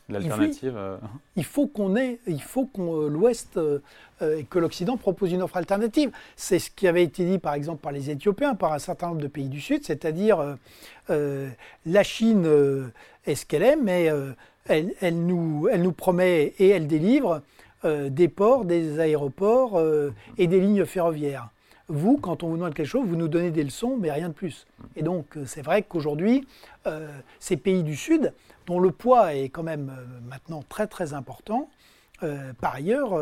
L'alternative. 0.08 0.74
Euh, 0.76 0.98
il 1.34 1.44
faut, 1.44 1.66
qu'on 1.66 1.96
ait, 1.96 2.20
il 2.28 2.40
faut 2.40 2.66
qu'on 2.66 3.02
euh, 3.02 3.08
l'Ouest 3.08 3.58
et 4.22 4.44
que 4.44 4.58
l'Occident 4.58 4.96
propose 4.96 5.32
une 5.32 5.42
offre 5.42 5.56
alternative. 5.56 6.10
C'est 6.36 6.60
ce 6.60 6.70
qui 6.70 6.86
avait 6.86 7.02
été 7.02 7.24
dit 7.24 7.38
par 7.38 7.54
exemple 7.54 7.82
par 7.82 7.92
les 7.92 8.08
Éthiopiens, 8.08 8.54
par 8.54 8.72
un 8.72 8.78
certain 8.78 9.08
nombre 9.08 9.20
de 9.20 9.26
pays 9.26 9.48
du 9.48 9.60
Sud, 9.60 9.84
c'est-à-dire 9.84 10.56
la 11.08 12.02
Chine 12.02 12.90
est 13.26 13.34
ce 13.34 13.44
qu'elle 13.44 13.62
est, 13.62 13.76
mais 13.76 14.10
elle, 14.64 15.26
nous, 15.26 15.68
elle 15.70 15.82
nous 15.82 15.92
promet 15.92 16.54
et 16.58 16.68
elle 16.68 16.86
délivre 16.86 17.42
des 17.84 18.28
ports, 18.28 18.64
des 18.64 19.00
aéroports 19.00 19.78
et 20.38 20.46
des 20.46 20.60
lignes 20.60 20.86
ferroviaires. 20.86 21.50
Vous, 21.88 22.16
quand 22.16 22.42
on 22.42 22.48
vous 22.48 22.56
demande 22.56 22.74
quelque 22.74 22.86
chose, 22.86 23.06
vous 23.06 23.16
nous 23.16 23.28
donnez 23.28 23.52
des 23.52 23.62
leçons, 23.62 23.96
mais 23.96 24.10
rien 24.10 24.28
de 24.28 24.34
plus. 24.34 24.66
Et 24.96 25.02
donc, 25.02 25.38
c'est 25.44 25.62
vrai 25.62 25.82
qu'aujourd'hui, 25.82 26.46
euh, 26.86 27.06
ces 27.38 27.56
pays 27.56 27.84
du 27.84 27.94
Sud, 27.94 28.32
dont 28.66 28.80
le 28.80 28.90
poids 28.90 29.34
est 29.34 29.48
quand 29.48 29.62
même 29.62 29.92
euh, 29.96 30.28
maintenant 30.28 30.64
très 30.68 30.88
très 30.88 31.14
important, 31.14 31.70
euh, 32.22 32.52
par 32.60 32.74
ailleurs, 32.74 33.20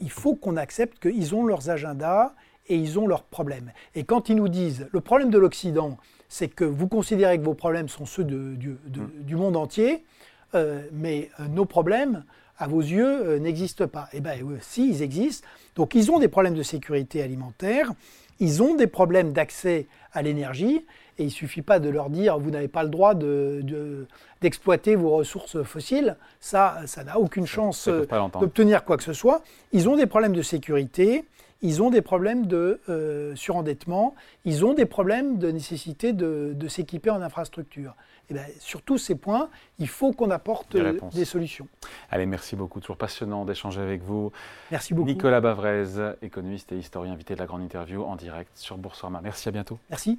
il 0.00 0.10
faut 0.10 0.34
qu'on 0.34 0.56
accepte 0.56 1.00
qu'ils 1.00 1.34
ont 1.34 1.44
leurs 1.44 1.70
agendas 1.70 2.32
et 2.68 2.76
ils 2.76 2.98
ont 2.98 3.06
leurs 3.06 3.22
problèmes. 3.22 3.72
Et 3.94 4.04
quand 4.04 4.28
ils 4.28 4.36
nous 4.36 4.48
disent, 4.48 4.88
le 4.92 5.00
problème 5.00 5.30
de 5.30 5.38
l'Occident, 5.38 5.96
c'est 6.28 6.48
que 6.48 6.64
vous 6.64 6.88
considérez 6.88 7.38
que 7.38 7.44
vos 7.44 7.54
problèmes 7.54 7.88
sont 7.88 8.04
ceux 8.06 8.24
de, 8.24 8.36
mm. 8.36 9.24
du 9.24 9.36
monde 9.36 9.56
entier, 9.56 10.04
mais 10.92 11.30
nos 11.50 11.64
problèmes, 11.64 12.24
à 12.58 12.66
vos 12.66 12.80
yeux, 12.80 13.38
n'existent 13.38 13.86
pas. 13.86 14.08
Eh 14.12 14.20
bien, 14.20 14.34
si, 14.60 14.88
ils 14.88 15.02
existent. 15.02 15.46
Donc, 15.76 15.94
ils 15.94 16.10
ont 16.10 16.18
des 16.18 16.28
problèmes 16.28 16.54
de 16.54 16.62
sécurité 16.62 17.22
alimentaire, 17.22 17.92
ils 18.40 18.62
ont 18.62 18.74
des 18.74 18.86
problèmes 18.86 19.32
d'accès 19.32 19.86
à 20.12 20.22
l'énergie, 20.22 20.84
et 21.18 21.22
il 21.22 21.26
ne 21.26 21.30
suffit 21.30 21.62
pas 21.62 21.80
de 21.80 21.88
leur 21.88 22.10
dire 22.10 22.38
vous 22.38 22.50
n'avez 22.50 22.68
pas 22.68 22.82
le 22.84 22.88
droit 22.88 23.14
d'exploiter 24.40 24.94
vos 24.94 25.10
ressources 25.10 25.62
fossiles. 25.62 26.16
Ça, 26.40 26.78
ça 26.86 27.04
n'a 27.04 27.18
aucune 27.18 27.46
chance 27.46 27.88
euh, 27.88 28.06
d'obtenir 28.40 28.84
quoi 28.84 28.96
que 28.96 29.02
ce 29.02 29.12
soit. 29.12 29.42
Ils 29.72 29.88
ont 29.88 29.96
des 29.96 30.06
problèmes 30.06 30.32
de 30.32 30.42
sécurité, 30.42 31.24
ils 31.62 31.82
ont 31.82 31.90
des 31.90 32.02
problèmes 32.02 32.46
de 32.46 32.80
euh, 32.88 33.34
surendettement, 33.34 34.14
ils 34.44 34.64
ont 34.64 34.74
des 34.74 34.86
problèmes 34.86 35.38
de 35.38 35.50
nécessité 35.50 36.12
de, 36.12 36.68
s'équiper 36.68 37.10
en 37.10 37.22
infrastructure. 37.22 37.94
Et 38.30 38.34
bien, 38.34 38.44
sur 38.60 38.82
tous 38.82 38.98
ces 38.98 39.14
points, 39.14 39.48
il 39.78 39.88
faut 39.88 40.12
qu'on 40.12 40.30
apporte 40.30 40.76
des, 40.76 40.98
des, 41.12 41.24
solutions. 41.24 41.66
Allez, 42.10 42.26
merci 42.26 42.56
beaucoup. 42.56 42.78
Toujours 42.80 42.98
passionnant 42.98 43.46
d'échanger 43.46 43.80
avec 43.80 44.02
vous. 44.02 44.32
Merci 44.70 44.92
beaucoup. 44.92 45.08
Nicolas 45.08 45.40
Bavrez, 45.40 45.84
économiste 46.20 46.72
et 46.72 46.76
historien 46.76 47.12
invité 47.12 47.34
de 47.34 47.40
la 47.40 47.46
grande 47.46 47.62
interview 47.62 48.04
en 48.04 48.16
direct 48.16 48.50
sur 48.54 48.76
Boursorama. 48.76 49.20
Merci, 49.22 49.48
à 49.48 49.52
bientôt. 49.52 49.78
Merci. 49.88 50.18